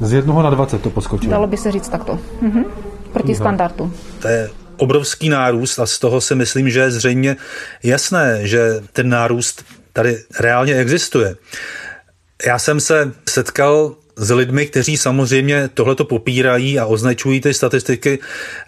Z 0.00 0.12
jednoho 0.12 0.42
na 0.42 0.50
20 0.50 0.82
to 0.82 0.90
poskočilo? 0.90 1.30
Dalo 1.30 1.46
by 1.46 1.56
se 1.56 1.72
říct 1.72 1.88
takto. 1.88 2.18
Mhm. 2.40 2.64
Proti 3.12 3.34
standardu. 3.34 3.92
To 4.22 4.28
je 4.28 4.50
obrovský 4.76 5.28
nárůst 5.28 5.78
a 5.78 5.86
z 5.86 5.98
toho 5.98 6.20
si 6.20 6.34
myslím, 6.34 6.70
že 6.70 6.80
je 6.80 6.90
zřejmě 6.90 7.36
jasné, 7.82 8.46
že 8.46 8.80
ten 8.92 9.08
nárůst 9.08 9.64
tady 9.92 10.18
reálně 10.40 10.74
existuje. 10.74 11.36
Já 12.46 12.58
jsem 12.58 12.80
se 12.80 13.12
setkal 13.28 13.94
s 14.22 14.30
lidmi, 14.30 14.66
kteří 14.66 14.96
samozřejmě 14.96 15.68
tohleto 15.74 16.04
popírají 16.04 16.78
a 16.78 16.86
označují 16.86 17.40
ty 17.40 17.54
statistiky 17.54 18.18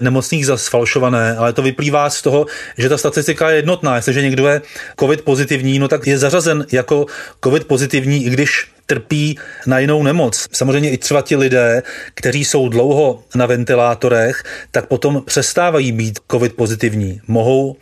nemocných 0.01 0.47
za 0.47 0.57
sfalšované, 0.57 1.37
ale 1.37 1.53
to 1.53 1.63
vyplývá 1.63 2.11
z 2.11 2.23
toho, 2.23 2.47
že 2.79 2.89
ta 2.89 2.99
statistika 2.99 3.51
je 3.51 3.57
jednotná. 3.57 3.97
Jestliže 3.97 4.23
někdo 4.23 4.49
je 4.49 4.63
COVID 5.01 5.23
pozitivní, 5.23 5.79
no 5.79 5.89
tak 5.89 6.07
je 6.07 6.19
zařazen 6.19 6.67
jako 6.73 7.07
COVID 7.45 7.65
pozitivní, 7.65 8.27
i 8.27 8.31
když 8.31 8.67
trpí 8.87 9.39
na 9.67 9.79
jinou 9.79 10.03
nemoc. 10.03 10.49
Samozřejmě 10.53 10.91
i 10.91 10.99
třeba 10.99 11.23
ti 11.23 11.37
lidé, 11.37 11.83
kteří 12.15 12.45
jsou 12.45 12.69
dlouho 12.69 13.23
na 13.35 13.47
ventilátorech, 13.47 14.43
tak 14.71 14.87
potom 14.87 15.23
přestávají 15.27 15.93
být 15.93 16.19
COVID 16.31 16.53
pozitivní. 16.53 17.21
Mohou 17.29 17.77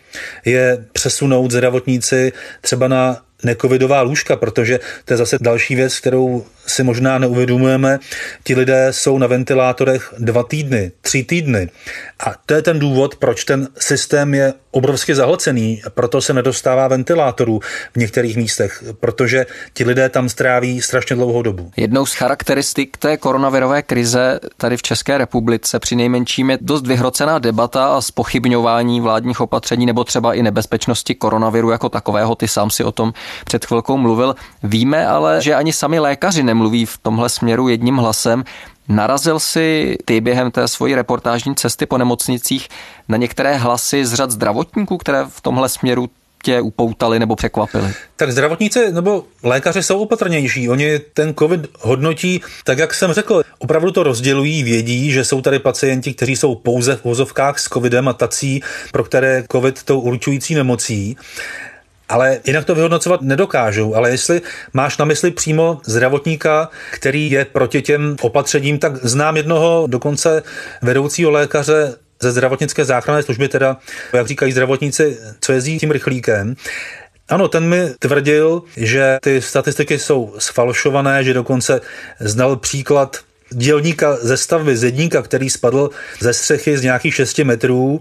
je 0.44 0.84
přesunout 0.92 1.50
zdravotníci 1.50 2.32
třeba 2.60 2.88
na 2.88 3.22
necovidová 3.44 4.02
lůžka, 4.02 4.36
protože 4.36 4.80
to 5.04 5.12
je 5.12 5.16
zase 5.16 5.36
další 5.40 5.74
věc, 5.74 6.00
kterou 6.00 6.46
si 6.66 6.82
možná 6.82 7.18
neuvědomujeme. 7.18 7.98
Ti 8.44 8.54
lidé 8.54 8.88
jsou 8.90 9.18
na 9.18 9.26
ventilátorech 9.26 10.14
dva 10.18 10.42
týdny, 10.42 10.92
tři 11.00 11.24
týdny. 11.24 11.68
A 12.26 12.34
to 12.46 12.54
je 12.54 12.62
ten 12.62 12.78
důvod, 12.78 13.16
proč 13.16 13.44
ten 13.44 13.68
systém 13.78 14.34
je 14.34 14.52
obrovsky 14.72 15.14
zahlcený, 15.14 15.82
proto 15.94 16.20
se 16.20 16.32
nedostává 16.32 16.88
ventilátorů 16.88 17.60
v 17.92 17.96
některých 17.96 18.36
místech, 18.36 18.84
protože 19.00 19.46
ti 19.74 19.84
lidé 19.84 20.08
tam 20.08 20.28
stráví 20.28 20.82
strašně 20.82 21.16
dlouhou 21.16 21.42
dobu. 21.42 21.70
Jednou 21.76 22.06
z 22.06 22.14
charakteristik 22.14 22.96
té 22.96 23.16
koronavirové 23.16 23.82
krize 23.82 24.40
tady 24.56 24.76
v 24.76 24.82
České 24.82 25.18
republice 25.18 25.78
při 25.78 25.96
nejmenším 25.96 26.50
je 26.50 26.58
dost 26.60 26.86
vyhrocená 26.86 27.38
debata 27.38 27.96
a 27.96 28.00
spochybňování 28.00 29.00
vládních 29.00 29.40
opatření 29.40 29.86
nebo 29.86 30.04
třeba 30.04 30.34
i 30.34 30.42
nebezpečnosti 30.42 31.14
koronaviru 31.14 31.70
jako 31.70 31.88
takového. 31.88 32.34
Ty 32.34 32.48
sám 32.48 32.70
si 32.70 32.84
o 32.84 32.92
tom 32.92 33.12
před 33.44 33.66
chvilkou 33.66 33.96
mluvil. 33.96 34.34
Víme 34.62 35.06
ale, 35.06 35.42
že 35.42 35.54
ani 35.54 35.72
sami 35.72 35.98
lékaři 35.98 36.42
nemluví 36.42 36.86
v 36.86 36.98
tomhle 36.98 37.28
směru 37.28 37.68
jedním 37.68 37.96
hlasem. 37.96 38.44
Narazil 38.88 39.40
si 39.40 39.96
ty 40.04 40.20
během 40.20 40.50
té 40.50 40.68
svojí 40.68 40.94
reportážní 40.94 41.54
cesty 41.54 41.86
po 41.86 41.98
nemocnicích 41.98 42.68
na 43.08 43.16
některé 43.16 43.56
hlasy 43.56 44.06
z 44.06 44.14
řad 44.14 44.30
zdravotníků, 44.30 44.98
které 44.98 45.24
v 45.28 45.40
tomhle 45.40 45.68
směru 45.68 46.10
tě 46.42 46.60
upoutali 46.60 47.18
nebo 47.18 47.36
překvapili? 47.36 47.94
Tak 48.16 48.32
zdravotníci 48.32 48.92
nebo 48.92 49.24
lékaři 49.42 49.82
jsou 49.82 49.98
opatrnější. 49.98 50.68
Oni 50.68 50.98
ten 50.98 51.34
COVID 51.34 51.60
hodnotí, 51.80 52.40
tak 52.64 52.78
jak 52.78 52.94
jsem 52.94 53.12
řekl, 53.12 53.42
opravdu 53.58 53.90
to 53.90 54.02
rozdělují, 54.02 54.62
vědí, 54.62 55.12
že 55.12 55.24
jsou 55.24 55.40
tady 55.40 55.58
pacienti, 55.58 56.14
kteří 56.14 56.36
jsou 56.36 56.54
pouze 56.54 56.96
v 56.96 57.04
vozovkách 57.04 57.58
s 57.58 57.68
COVIDem 57.68 58.08
a 58.08 58.12
tací, 58.12 58.62
pro 58.92 59.04
které 59.04 59.44
COVID 59.52 59.82
tou 59.82 60.00
určující 60.00 60.54
nemocí 60.54 61.16
ale 62.12 62.40
jinak 62.46 62.64
to 62.64 62.74
vyhodnocovat 62.74 63.22
nedokážou. 63.22 63.94
Ale 63.94 64.10
jestli 64.10 64.42
máš 64.72 64.98
na 64.98 65.04
mysli 65.04 65.30
přímo 65.30 65.80
zdravotníka, 65.86 66.68
který 66.90 67.30
je 67.30 67.44
proti 67.44 67.82
těm 67.82 68.16
opatřením, 68.20 68.78
tak 68.78 68.96
znám 69.04 69.36
jednoho 69.36 69.86
dokonce 69.86 70.42
vedoucího 70.82 71.30
lékaře 71.30 71.94
ze 72.20 72.32
zdravotnické 72.32 72.84
záchranné 72.84 73.22
služby, 73.22 73.48
teda, 73.48 73.76
jak 74.12 74.26
říkají 74.26 74.52
zdravotníci, 74.52 75.18
co 75.40 75.52
jezdí 75.52 75.78
tím 75.78 75.90
rychlíkem, 75.90 76.54
Ano, 77.28 77.48
ten 77.48 77.68
mi 77.68 77.94
tvrdil, 77.98 78.62
že 78.76 79.18
ty 79.22 79.42
statistiky 79.42 79.98
jsou 79.98 80.34
sfalšované, 80.38 81.24
že 81.24 81.34
dokonce 81.34 81.80
znal 82.20 82.56
příklad 82.56 83.16
dělníka 83.50 84.16
ze 84.16 84.36
stavby 84.36 84.76
zedníka, 84.76 85.22
který 85.22 85.50
spadl 85.50 85.90
ze 86.20 86.32
střechy 86.32 86.78
z 86.78 86.82
nějakých 86.82 87.14
6 87.14 87.38
metrů, 87.38 88.00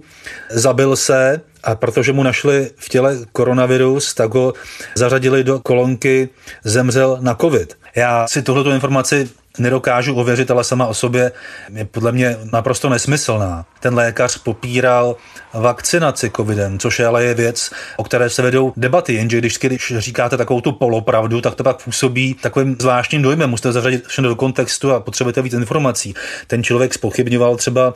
zabil 0.49 0.95
se 0.95 1.41
a 1.63 1.75
protože 1.75 2.13
mu 2.13 2.23
našli 2.23 2.71
v 2.77 2.89
těle 2.89 3.17
koronavirus, 3.31 4.13
tak 4.13 4.33
ho 4.33 4.53
zařadili 4.95 5.43
do 5.43 5.59
kolonky 5.59 6.29
zemřel 6.63 7.17
na 7.21 7.35
covid. 7.35 7.77
Já 7.95 8.27
si 8.27 8.41
tuhle 8.41 8.73
informaci 8.73 9.29
nedokážu 9.59 10.15
ověřit, 10.15 10.51
ale 10.51 10.63
sama 10.63 10.87
o 10.87 10.93
sobě 10.93 11.31
je 11.73 11.85
podle 11.85 12.11
mě 12.11 12.37
naprosto 12.51 12.89
nesmyslná. 12.89 13.65
Ten 13.79 13.95
lékař 13.95 14.37
popíral 14.37 15.15
vakcinaci 15.53 16.31
covidem, 16.35 16.79
což 16.79 16.99
je 16.99 17.05
ale 17.05 17.23
je 17.23 17.33
věc, 17.33 17.71
o 17.97 18.03
které 18.03 18.29
se 18.29 18.41
vedou 18.41 18.73
debaty, 18.77 19.13
jenže 19.13 19.37
když, 19.37 19.57
když 19.57 19.93
říkáte 19.97 20.37
takovou 20.37 20.61
tu 20.61 20.71
polopravdu, 20.71 21.41
tak 21.41 21.55
to 21.55 21.63
pak 21.63 21.83
působí 21.83 22.33
takovým 22.33 22.75
zvláštním 22.79 23.21
dojmem. 23.21 23.49
Musíte 23.49 23.71
zařadit 23.71 24.07
všechno 24.07 24.29
do 24.29 24.35
kontextu 24.35 24.91
a 24.91 24.99
potřebujete 24.99 25.41
víc 25.41 25.53
informací. 25.53 26.13
Ten 26.47 26.63
člověk 26.63 26.93
spochybňoval 26.93 27.55
třeba 27.55 27.93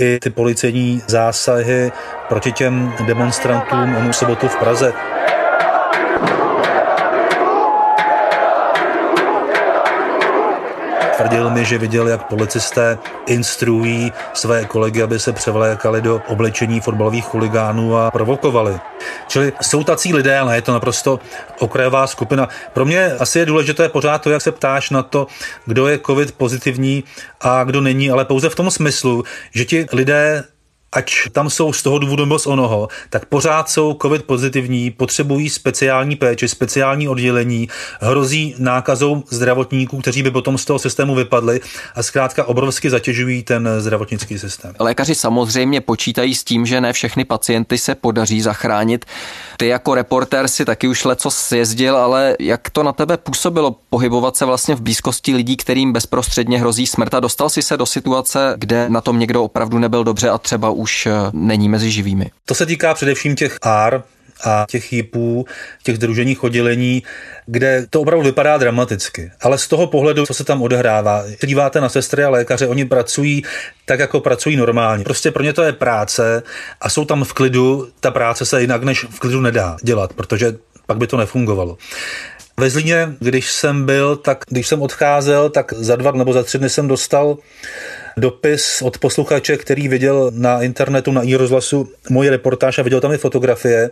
i 0.00 0.18
ty 0.22 0.30
policejní 0.30 1.02
zásahy 1.06 1.92
proti 2.28 2.52
těm 2.52 2.94
demonstrantům 3.06 3.96
onu 3.96 4.12
sobotu 4.12 4.48
v 4.48 4.56
Praze. 4.56 4.92
Tvrdil 11.22 11.50
mi, 11.50 11.64
že 11.64 11.78
viděl, 11.78 12.08
jak 12.08 12.22
policisté 12.22 12.98
instruují 13.26 14.12
své 14.34 14.64
kolegy, 14.64 15.02
aby 15.02 15.18
se 15.18 15.32
převlékali 15.32 16.02
do 16.02 16.22
oblečení 16.26 16.80
fotbalových 16.80 17.24
chuligánů 17.24 17.96
a 17.96 18.10
provokovali. 18.10 18.80
Čili 19.28 19.52
jsou 19.60 19.84
tací 19.84 20.14
lidé, 20.14 20.38
ale 20.38 20.56
je 20.56 20.62
to 20.62 20.72
naprosto 20.72 21.20
okrajová 21.58 22.06
skupina. 22.06 22.48
Pro 22.72 22.84
mě 22.84 23.12
asi 23.12 23.38
je 23.38 23.46
důležité 23.46 23.88
pořád 23.88 24.22
to, 24.22 24.30
jak 24.30 24.42
se 24.42 24.52
ptáš 24.52 24.90
na 24.90 25.02
to, 25.02 25.26
kdo 25.66 25.88
je 25.88 25.98
covid 26.06 26.32
pozitivní 26.32 27.04
a 27.40 27.64
kdo 27.64 27.80
není, 27.80 28.10
ale 28.10 28.24
pouze 28.24 28.48
v 28.48 28.54
tom 28.54 28.70
smyslu, 28.70 29.24
že 29.54 29.64
ti 29.64 29.86
lidé 29.92 30.44
ať 30.92 31.12
tam 31.32 31.50
jsou 31.50 31.72
z 31.72 31.82
toho 31.82 31.98
důvodu 31.98 32.26
moc 32.26 32.46
onoho, 32.46 32.88
tak 33.10 33.24
pořád 33.24 33.70
jsou 33.70 33.96
covid 34.02 34.24
pozitivní, 34.24 34.90
potřebují 34.90 35.50
speciální 35.50 36.16
péči, 36.16 36.48
speciální 36.48 37.08
oddělení, 37.08 37.68
hrozí 38.00 38.54
nákazou 38.58 39.22
zdravotníků, 39.30 40.00
kteří 40.00 40.22
by 40.22 40.30
potom 40.30 40.58
z 40.58 40.64
toho 40.64 40.78
systému 40.78 41.14
vypadli 41.14 41.60
a 41.94 42.02
zkrátka 42.02 42.44
obrovsky 42.44 42.90
zatěžují 42.90 43.42
ten 43.42 43.68
zdravotnický 43.78 44.38
systém. 44.38 44.74
Lékaři 44.78 45.14
samozřejmě 45.14 45.80
počítají 45.80 46.34
s 46.34 46.44
tím, 46.44 46.66
že 46.66 46.80
ne 46.80 46.92
všechny 46.92 47.24
pacienty 47.24 47.78
se 47.78 47.94
podaří 47.94 48.42
zachránit. 48.42 49.04
Ty 49.56 49.66
jako 49.66 49.94
reportér 49.94 50.48
si 50.48 50.64
taky 50.64 50.88
už 50.88 51.04
leco 51.04 51.30
sjezdil, 51.30 51.96
ale 51.96 52.36
jak 52.40 52.70
to 52.70 52.82
na 52.82 52.92
tebe 52.92 53.16
působilo 53.16 53.76
pohybovat 53.90 54.36
se 54.36 54.44
vlastně 54.44 54.74
v 54.74 54.80
blízkosti 54.80 55.34
lidí, 55.34 55.56
kterým 55.56 55.92
bezprostředně 55.92 56.60
hrozí 56.60 56.86
smrt 56.86 57.14
a 57.14 57.20
dostal 57.20 57.50
si 57.50 57.62
se 57.62 57.76
do 57.76 57.86
situace, 57.86 58.54
kde 58.58 58.88
na 58.88 59.00
tom 59.00 59.18
někdo 59.18 59.44
opravdu 59.44 59.78
nebyl 59.78 60.04
dobře 60.04 60.30
a 60.30 60.38
třeba 60.38 60.70
už 60.82 61.06
eh, 61.06 61.12
není 61.32 61.68
mezi 61.68 61.90
živými. 61.90 62.30
To 62.44 62.54
se 62.54 62.66
týká 62.66 62.94
především 62.94 63.36
těch 63.36 63.58
AR, 63.62 64.02
a 64.44 64.66
těch 64.68 64.92
JIPů, 64.92 65.46
těch 65.82 65.96
združeních 65.96 66.44
oddělení, 66.44 67.02
kde 67.46 67.86
to 67.90 68.00
opravdu 68.00 68.24
vypadá 68.24 68.58
dramaticky. 68.58 69.30
Ale 69.40 69.58
z 69.58 69.68
toho 69.68 69.86
pohledu, 69.86 70.26
co 70.26 70.34
se 70.34 70.44
tam 70.44 70.62
odehrává, 70.62 71.24
díváte 71.46 71.80
na 71.80 71.88
sestry 71.88 72.24
a 72.24 72.30
lékaře, 72.30 72.66
oni 72.66 72.84
pracují 72.84 73.42
tak, 73.84 74.00
jako 74.00 74.20
pracují 74.20 74.56
normálně. 74.56 75.04
Prostě 75.04 75.30
pro 75.30 75.42
ně 75.42 75.52
to 75.52 75.62
je 75.62 75.72
práce 75.72 76.42
a 76.80 76.90
jsou 76.90 77.04
tam 77.04 77.24
v 77.24 77.32
klidu, 77.32 77.88
ta 78.00 78.10
práce 78.10 78.46
se 78.46 78.60
jinak 78.60 78.82
než 78.82 79.04
v 79.04 79.18
klidu 79.18 79.40
nedá 79.40 79.76
dělat, 79.82 80.12
protože 80.12 80.56
pak 80.86 80.98
by 80.98 81.06
to 81.06 81.16
nefungovalo. 81.16 81.78
Ve 82.56 82.70
Zlíně, 82.70 83.14
když 83.20 83.52
jsem 83.52 83.86
byl, 83.86 84.16
tak 84.16 84.44
když 84.48 84.66
jsem 84.66 84.82
odcházel, 84.82 85.50
tak 85.50 85.72
za 85.72 85.96
dva 85.96 86.10
nebo 86.10 86.32
za 86.32 86.42
tři 86.42 86.58
dny 86.58 86.70
jsem 86.70 86.88
dostal 86.88 87.38
dopis 88.16 88.82
od 88.82 88.98
posluchače, 88.98 89.56
který 89.56 89.88
viděl 89.88 90.30
na 90.34 90.62
internetu, 90.62 91.12
na 91.12 91.22
i-rozhlasu 91.22 91.88
moji 92.10 92.30
reportáž 92.30 92.78
a 92.78 92.82
viděl 92.82 93.00
tam 93.00 93.12
i 93.12 93.18
fotografie. 93.18 93.90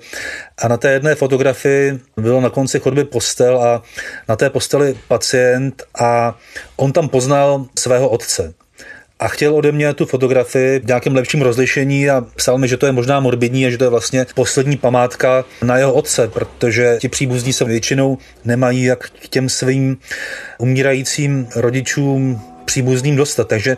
A 0.58 0.68
na 0.68 0.76
té 0.76 0.92
jedné 0.92 1.14
fotografii 1.14 1.98
bylo 2.16 2.40
na 2.40 2.50
konci 2.50 2.80
chodby 2.80 3.04
postel 3.04 3.62
a 3.62 3.82
na 4.28 4.36
té 4.36 4.50
posteli 4.50 4.96
pacient 5.08 5.82
a 6.00 6.38
on 6.76 6.92
tam 6.92 7.08
poznal 7.08 7.66
svého 7.78 8.08
otce 8.08 8.54
a 9.20 9.28
chtěl 9.28 9.56
ode 9.56 9.72
mě 9.72 9.94
tu 9.94 10.06
fotografii 10.06 10.78
v 10.78 10.86
nějakém 10.86 11.14
lepším 11.14 11.42
rozlišení 11.42 12.10
a 12.10 12.24
psal 12.36 12.58
mi, 12.58 12.68
že 12.68 12.76
to 12.76 12.86
je 12.86 12.92
možná 12.92 13.20
morbidní 13.20 13.66
a 13.66 13.70
že 13.70 13.78
to 13.78 13.84
je 13.84 13.90
vlastně 13.90 14.26
poslední 14.34 14.76
památka 14.76 15.44
na 15.62 15.78
jeho 15.78 15.92
otce, 15.92 16.28
protože 16.28 16.96
ti 17.00 17.08
příbuzní 17.08 17.52
se 17.52 17.64
většinou 17.64 18.18
nemají 18.44 18.84
jak 18.84 19.10
k 19.10 19.28
těm 19.28 19.48
svým 19.48 19.98
umírajícím 20.58 21.48
rodičům 21.56 22.40
příbuzným 22.64 23.16
dostat. 23.16 23.48
Takže 23.48 23.76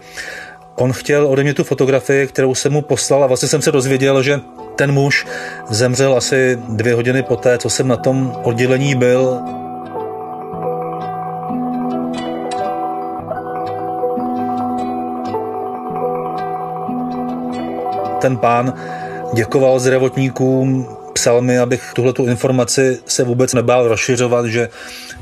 on 0.77 0.93
chtěl 0.93 1.27
ode 1.27 1.43
mě 1.43 1.55
tu 1.55 1.65
fotografii, 1.65 2.27
kterou 2.27 2.55
jsem 2.55 2.73
mu 2.73 2.83
poslal 2.83 3.25
a 3.25 3.27
vlastně 3.27 3.49
jsem 3.49 3.63
se 3.63 3.73
dozvěděl, 3.73 4.23
že 4.23 4.41
ten 4.77 4.93
muž 4.93 5.27
zemřel 5.71 6.17
asi 6.17 6.59
dvě 6.69 6.95
hodiny 6.95 7.23
poté, 7.23 7.59
co 7.59 7.71
jsem 7.71 7.89
na 7.89 7.97
tom 7.97 8.37
oddělení 8.43 8.95
byl. 8.95 9.39
Ten 18.21 18.37
pán 18.37 18.75
děkoval 19.35 19.79
zdravotníkům, 19.79 20.89
psal 21.13 21.43
mi, 21.43 21.59
abych 21.59 21.83
tuhle 21.95 22.13
tu 22.13 22.27
informaci 22.27 22.99
se 23.07 23.25
vůbec 23.25 23.55
nebál 23.55 23.89
rozšiřovat, 23.89 24.47
že 24.47 24.69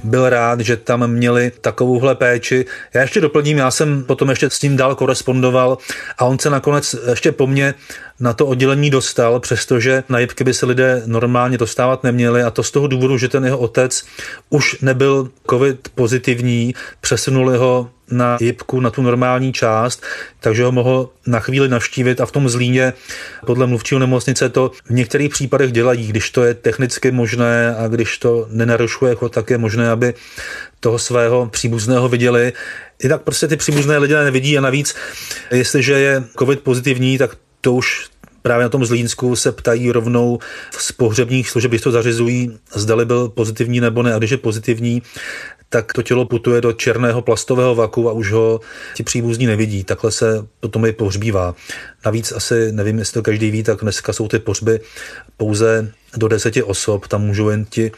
byl 0.04 0.28
rád, 0.28 0.60
že 0.60 0.76
tam 0.76 1.06
měli 1.06 1.52
takovouhle 1.60 2.14
péči. 2.14 2.66
Já 2.94 3.00
ještě 3.00 3.20
doplním, 3.20 3.58
já 3.58 3.70
jsem 3.70 4.04
potom 4.04 4.30
ještě 4.30 4.50
s 4.50 4.62
ním 4.62 4.76
dál 4.76 4.94
korespondoval 4.94 5.78
a 6.18 6.24
on 6.24 6.38
se 6.38 6.50
nakonec 6.50 6.96
ještě 7.10 7.32
po 7.32 7.46
mně 7.46 7.74
na 8.20 8.32
to 8.32 8.46
oddělení 8.46 8.90
dostal, 8.90 9.40
přestože 9.40 10.04
na 10.08 10.18
jibky 10.18 10.44
by 10.44 10.54
se 10.54 10.66
lidé 10.66 11.02
normálně 11.06 11.58
dostávat 11.58 12.04
neměli 12.04 12.42
a 12.42 12.50
to 12.50 12.62
z 12.62 12.70
toho 12.70 12.86
důvodu, 12.86 13.18
že 13.18 13.28
ten 13.28 13.44
jeho 13.44 13.58
otec 13.58 14.04
už 14.50 14.80
nebyl 14.80 15.30
covid 15.50 15.88
pozitivní, 15.94 16.74
přesunuli 17.00 17.58
ho 17.58 17.90
na 18.10 18.38
jibku, 18.40 18.80
na 18.80 18.90
tu 18.90 19.02
normální 19.02 19.52
část, 19.52 20.02
takže 20.40 20.64
ho 20.64 20.72
mohl 20.72 21.08
na 21.26 21.40
chvíli 21.40 21.68
navštívit 21.68 22.20
a 22.20 22.26
v 22.26 22.32
tom 22.32 22.48
Zlíně 22.48 22.92
podle 23.46 23.66
mluvčího 23.66 23.98
nemocnice 23.98 24.48
to 24.48 24.70
v 24.84 24.90
některých 24.90 25.30
případech 25.30 25.72
dělají, 25.72 26.06
když 26.06 26.30
to 26.30 26.44
je 26.44 26.54
technicky 26.54 27.10
možné 27.10 27.76
a 27.76 27.88
když 27.88 28.18
to 28.18 28.46
nenarušuje 28.50 29.14
chod, 29.14 29.32
tak 29.32 29.50
je 29.50 29.58
možné, 29.58 29.90
aby 29.90 30.14
toho 30.80 30.98
svého 30.98 31.46
příbuzného 31.46 32.08
viděli. 32.08 32.52
I 33.04 33.08
tak 33.08 33.22
prostě 33.22 33.48
ty 33.48 33.56
příbuzné 33.56 33.98
lidé 33.98 34.24
nevidí 34.24 34.58
a 34.58 34.60
navíc, 34.60 34.94
jestliže 35.50 35.92
je 35.92 36.24
covid 36.38 36.60
pozitivní, 36.60 37.18
tak 37.18 37.30
to 37.60 37.72
už 37.72 38.08
právě 38.42 38.62
na 38.62 38.68
tom 38.68 38.84
Zlínsku 38.84 39.36
se 39.36 39.52
ptají 39.52 39.92
rovnou 39.92 40.38
z 40.78 40.92
pohřebních 40.92 41.50
služeb, 41.50 41.70
když 41.70 41.82
to 41.82 41.90
zařizují, 41.90 42.58
zdali 42.74 43.04
byl 43.04 43.28
pozitivní 43.28 43.80
nebo 43.80 44.02
ne. 44.02 44.14
A 44.14 44.18
když 44.18 44.30
je 44.30 44.36
pozitivní, 44.36 45.02
tak 45.68 45.92
to 45.92 46.02
tělo 46.02 46.24
putuje 46.24 46.60
do 46.60 46.72
černého 46.72 47.22
plastového 47.22 47.74
vaku 47.74 48.08
a 48.08 48.12
už 48.12 48.32
ho 48.32 48.60
ti 48.94 49.02
příbuzní 49.02 49.46
nevidí. 49.46 49.84
Takhle 49.84 50.10
se 50.12 50.46
potom 50.60 50.86
i 50.86 50.92
pohřbívá. 50.92 51.54
Navíc 52.06 52.32
asi, 52.32 52.72
nevím, 52.72 52.98
jestli 52.98 53.14
to 53.14 53.22
každý 53.22 53.50
ví, 53.50 53.62
tak 53.62 53.80
dneska 53.80 54.12
jsou 54.12 54.28
ty 54.28 54.38
pohřby 54.38 54.80
pouze 55.36 55.92
do 56.16 56.28
deseti 56.28 56.62
osob, 56.62 57.08
tam 57.08 57.22
můžou 57.22 57.48
jen 57.48 57.64
ti 57.64 57.92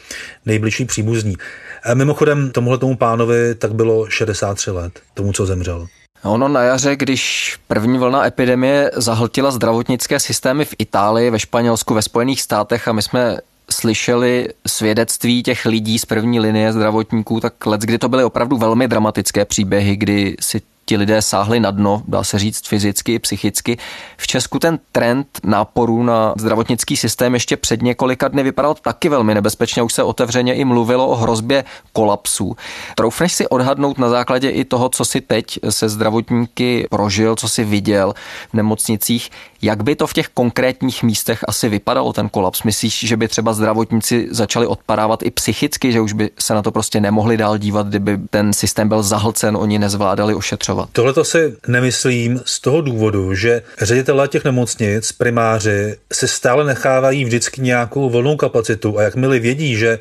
nejbližší 0.45 0.85
příbuzní. 0.85 1.35
A 1.83 1.93
mimochodem, 1.93 2.51
tomuhle 2.51 2.77
tomu 2.77 2.95
pánovi 2.95 3.55
tak 3.55 3.73
bylo 3.73 4.09
63 4.09 4.71
let, 4.71 4.99
tomu, 5.13 5.33
co 5.33 5.45
zemřel. 5.45 5.87
Ono 6.23 6.47
na 6.47 6.61
jaře, 6.61 6.95
když 6.95 7.55
první 7.67 7.99
vlna 7.99 8.25
epidemie 8.25 8.91
zahltila 8.95 9.51
zdravotnické 9.51 10.19
systémy 10.19 10.65
v 10.65 10.75
Itálii, 10.79 11.29
ve 11.29 11.39
Španělsku, 11.39 11.93
ve 11.93 12.01
Spojených 12.01 12.41
státech 12.41 12.87
a 12.87 12.91
my 12.91 13.01
jsme 13.01 13.37
slyšeli 13.71 14.49
svědectví 14.67 15.43
těch 15.43 15.65
lidí 15.65 15.99
z 15.99 16.05
první 16.05 16.39
linie 16.39 16.73
zdravotníků, 16.73 17.39
tak 17.39 17.65
let, 17.65 17.81
kdy 17.81 17.97
to 17.97 18.09
byly 18.09 18.23
opravdu 18.23 18.57
velmi 18.57 18.87
dramatické 18.87 19.45
příběhy, 19.45 19.95
kdy 19.95 20.35
si 20.39 20.61
ti 20.85 20.97
lidé 20.97 21.21
sáhli 21.21 21.59
na 21.59 21.71
dno, 21.71 22.03
dá 22.07 22.23
se 22.23 22.39
říct 22.39 22.67
fyzicky 22.67 23.19
psychicky. 23.19 23.77
V 24.17 24.27
Česku 24.27 24.59
ten 24.59 24.79
trend 24.91 25.27
náporu 25.43 26.03
na 26.03 26.33
zdravotnický 26.37 26.97
systém 26.97 27.33
ještě 27.33 27.57
před 27.57 27.81
několika 27.81 28.27
dny 28.27 28.43
vypadal 28.43 28.73
taky 28.73 29.09
velmi 29.09 29.35
nebezpečně. 29.35 29.83
Už 29.83 29.93
se 29.93 30.03
otevřeně 30.03 30.53
i 30.53 30.65
mluvilo 30.65 31.07
o 31.07 31.15
hrozbě 31.15 31.63
kolapsů. 31.93 32.55
Troufneš 32.95 33.33
si 33.33 33.47
odhadnout 33.47 33.97
na 33.97 34.09
základě 34.09 34.49
i 34.49 34.65
toho, 34.65 34.89
co 34.89 35.05
si 35.05 35.21
teď 35.21 35.59
se 35.69 35.89
zdravotníky 35.89 36.87
prožil, 36.89 37.35
co 37.35 37.49
si 37.49 37.63
viděl 37.63 38.13
v 38.49 38.53
nemocnicích, 38.53 39.29
Jak 39.63 39.83
by 39.83 39.95
to 39.95 40.07
v 40.07 40.13
těch 40.13 40.27
konkrétních 40.27 41.03
místech 41.03 41.39
asi 41.47 41.69
vypadalo, 41.69 42.13
ten 42.13 42.29
kolaps? 42.29 42.63
Myslíš, 42.63 42.99
že 43.07 43.17
by 43.17 43.27
třeba 43.27 43.53
zdravotníci 43.53 44.27
začali 44.31 44.67
odpadávat 44.67 45.23
i 45.23 45.31
psychicky, 45.31 45.91
že 45.91 46.01
už 46.01 46.13
by 46.13 46.29
se 46.39 46.53
na 46.53 46.61
to 46.61 46.71
prostě 46.71 47.01
nemohli 47.01 47.37
dál 47.37 47.57
dívat, 47.57 47.87
kdyby 47.87 48.17
ten 48.29 48.53
systém 48.53 48.89
byl 48.89 49.03
zahlcen, 49.03 49.57
oni 49.57 49.79
nezvládali 49.79 50.35
ošetřovat? 50.35 50.89
Tohle 50.91 51.13
to 51.13 51.23
si 51.23 51.55
nemyslím 51.67 52.41
z 52.45 52.59
toho 52.59 52.81
důvodu, 52.81 53.35
že 53.35 53.61
ředitelé 53.81 54.27
těch 54.27 54.45
nemocnic, 54.45 55.11
primáři, 55.11 55.95
se 56.13 56.27
stále 56.27 56.65
nechávají 56.65 57.25
vždycky 57.25 57.61
nějakou 57.61 58.09
volnou 58.09 58.35
kapacitu 58.35 58.99
a 58.99 59.03
jakmile 59.03 59.39
vědí, 59.39 59.75
že 59.75 59.99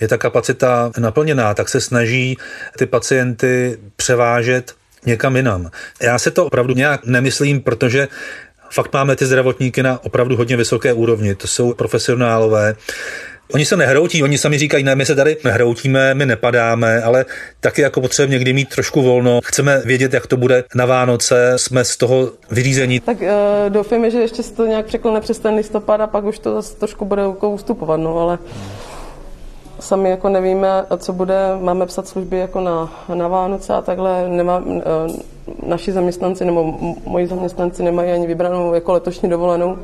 je 0.00 0.08
ta 0.08 0.18
kapacita 0.18 0.90
naplněná, 0.98 1.54
tak 1.54 1.68
se 1.68 1.80
snaží 1.80 2.36
ty 2.78 2.86
pacienty 2.86 3.78
převážet 3.96 4.74
někam 5.06 5.36
jinam. 5.36 5.70
Já 6.02 6.18
se 6.18 6.30
to 6.30 6.46
opravdu 6.46 6.74
nějak 6.74 7.04
nemyslím, 7.04 7.60
protože 7.60 8.08
fakt 8.72 8.92
máme 8.92 9.16
ty 9.16 9.26
zdravotníky 9.26 9.82
na 9.82 10.04
opravdu 10.04 10.36
hodně 10.36 10.56
vysoké 10.56 10.92
úrovni. 10.92 11.34
To 11.34 11.46
jsou 11.46 11.74
profesionálové. 11.74 12.74
Oni 13.52 13.64
se 13.64 13.76
nehroutí, 13.76 14.22
oni 14.22 14.38
sami 14.38 14.58
říkají, 14.58 14.84
ne, 14.84 14.94
my 14.94 15.06
se 15.06 15.14
tady 15.14 15.36
nehroutíme, 15.44 16.14
my 16.14 16.26
nepadáme, 16.26 17.02
ale 17.02 17.24
taky 17.60 17.82
jako 17.82 18.00
potřebujeme 18.00 18.32
někdy 18.32 18.52
mít 18.52 18.68
trošku 18.68 19.02
volno. 19.02 19.40
Chceme 19.44 19.82
vědět, 19.84 20.14
jak 20.14 20.26
to 20.26 20.36
bude 20.36 20.64
na 20.74 20.86
Vánoce, 20.86 21.52
jsme 21.56 21.84
z 21.84 21.96
toho 21.96 22.32
vyřízení. 22.50 23.00
Tak 23.00 23.20
uh, 23.20 23.26
doufáme, 23.68 24.10
že 24.10 24.18
ještě 24.18 24.42
se 24.42 24.52
to 24.52 24.66
nějak 24.66 24.86
překlene 24.86 25.20
přes 25.20 25.38
ten 25.38 25.54
listopad 25.54 26.00
a 26.00 26.06
pak 26.06 26.24
už 26.24 26.38
to 26.38 26.54
zase 26.54 26.76
trošku 26.76 27.04
bude 27.04 27.26
ustupovat, 27.26 28.00
no, 28.00 28.18
ale 28.18 28.38
sami 29.80 30.10
jako 30.10 30.28
nevíme, 30.28 30.84
co 30.96 31.12
bude, 31.12 31.38
máme 31.60 31.86
psat 31.86 32.08
služby 32.08 32.38
jako 32.38 32.60
na, 32.60 32.92
na 33.14 33.28
Vánoce 33.28 33.74
a 33.74 33.82
takhle 33.82 34.28
nemá, 34.28 34.58
uh, 34.58 34.82
naši 35.66 35.92
zaměstnanci 35.92 36.44
nebo 36.44 36.74
moji 37.06 37.26
zaměstnanci 37.26 37.82
nemají 37.82 38.12
ani 38.12 38.26
vybranou 38.26 38.74
jako 38.74 38.92
letošní 38.92 39.30
dovolenou. 39.30 39.78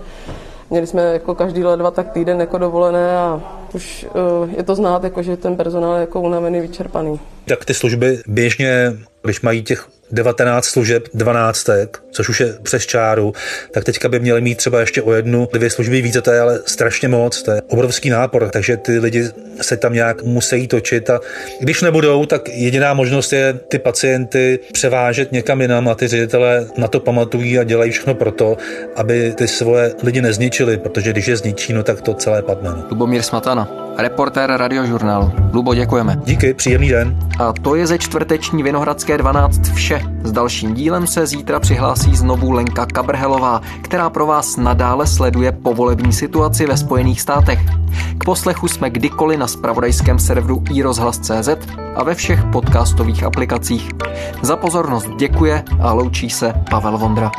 Měli 0.70 0.86
jsme 0.86 1.02
jako 1.02 1.34
každý 1.34 1.64
let 1.64 1.76
dva 1.76 1.90
tak 1.90 2.12
týden 2.12 2.40
jako 2.40 2.58
dovolené 2.58 3.18
a 3.18 3.40
už 3.74 4.06
uh, 4.42 4.50
je 4.56 4.62
to 4.62 4.74
znát, 4.74 5.04
jako, 5.04 5.22
že 5.22 5.36
ten 5.36 5.56
personál 5.56 5.94
je 5.94 6.00
jako 6.00 6.20
unavený, 6.20 6.60
vyčerpaný. 6.60 7.20
Tak 7.48 7.64
ty 7.64 7.74
služby 7.74 8.18
běžně, 8.26 8.92
když 9.22 9.40
mají 9.40 9.62
těch 9.62 9.88
19 10.10 10.64
služeb, 10.64 11.08
12, 11.14 11.66
což 12.10 12.28
už 12.28 12.40
je 12.40 12.54
přes 12.62 12.86
čáru, 12.86 13.32
tak 13.70 13.84
teďka 13.84 14.08
by 14.08 14.20
měli 14.20 14.40
mít 14.40 14.58
třeba 14.58 14.80
ještě 14.80 15.02
o 15.02 15.12
jednu, 15.12 15.48
dvě 15.52 15.70
služby 15.70 16.02
více, 16.02 16.22
to 16.22 16.30
je 16.30 16.40
ale 16.40 16.60
strašně 16.66 17.08
moc, 17.08 17.42
to 17.42 17.50
je 17.50 17.62
obrovský 17.68 18.10
nápor, 18.10 18.48
takže 18.48 18.76
ty 18.76 18.98
lidi 18.98 19.28
se 19.60 19.76
tam 19.76 19.92
nějak 19.92 20.22
musí 20.22 20.68
točit 20.68 21.10
a 21.10 21.20
když 21.60 21.82
nebudou, 21.82 22.26
tak 22.26 22.48
jediná 22.48 22.94
možnost 22.94 23.32
je 23.32 23.52
ty 23.68 23.78
pacienty 23.78 24.58
převážet 24.72 25.32
někam 25.32 25.60
jinam 25.60 25.88
a 25.88 25.94
ty 25.94 26.08
ředitelé 26.08 26.66
na 26.76 26.88
to 26.88 27.00
pamatují 27.00 27.58
a 27.58 27.64
dělají 27.64 27.90
všechno 27.90 28.14
pro 28.14 28.32
to, 28.32 28.56
aby 28.96 29.32
ty 29.36 29.48
svoje 29.48 29.94
lidi 30.02 30.22
nezničili, 30.22 30.76
protože 30.78 31.12
když 31.12 31.26
je 31.26 31.36
zničí, 31.36 31.72
no 31.72 31.82
tak 31.82 32.00
to 32.00 32.14
celé 32.14 32.42
padne. 32.42 32.70
No. 32.70 32.84
Lubomír 32.90 33.22
Smatana, 33.22 33.68
reportér 33.98 34.50
radiožurnálu. 34.50 35.32
Lubo, 35.52 35.74
děkujeme. 35.74 36.16
Díky, 36.24 36.54
příjemný 36.54 36.88
den. 36.88 37.18
A 37.38 37.52
to 37.52 37.74
je 37.74 37.86
ze 37.86 37.98
čtvrteční 37.98 38.62
Vinohradské 38.62 39.18
12 39.18 39.60
vše. 39.98 40.08
S 40.22 40.32
dalším 40.32 40.74
dílem 40.74 41.06
se 41.06 41.26
zítra 41.26 41.60
přihlásí 41.60 42.16
znovu 42.16 42.50
Lenka 42.50 42.86
Kabrhelová, 42.86 43.60
která 43.82 44.10
pro 44.10 44.26
vás 44.26 44.56
nadále 44.56 45.06
sleduje 45.06 45.52
povolební 45.52 46.12
situaci 46.12 46.66
ve 46.66 46.76
Spojených 46.76 47.20
státech. 47.20 47.60
K 48.18 48.24
poslechu 48.24 48.68
jsme 48.68 48.90
kdykoliv 48.90 49.38
na 49.38 49.46
spravodajském 49.46 50.18
serveru 50.18 50.62
iRozhlas.cz 50.70 51.48
a 51.96 52.04
ve 52.04 52.14
všech 52.14 52.44
podcastových 52.52 53.24
aplikacích. 53.24 53.90
Za 54.42 54.56
pozornost 54.56 55.08
děkuje 55.18 55.62
a 55.80 55.92
loučí 55.92 56.30
se 56.30 56.54
Pavel 56.70 56.98
Vondra. 56.98 57.30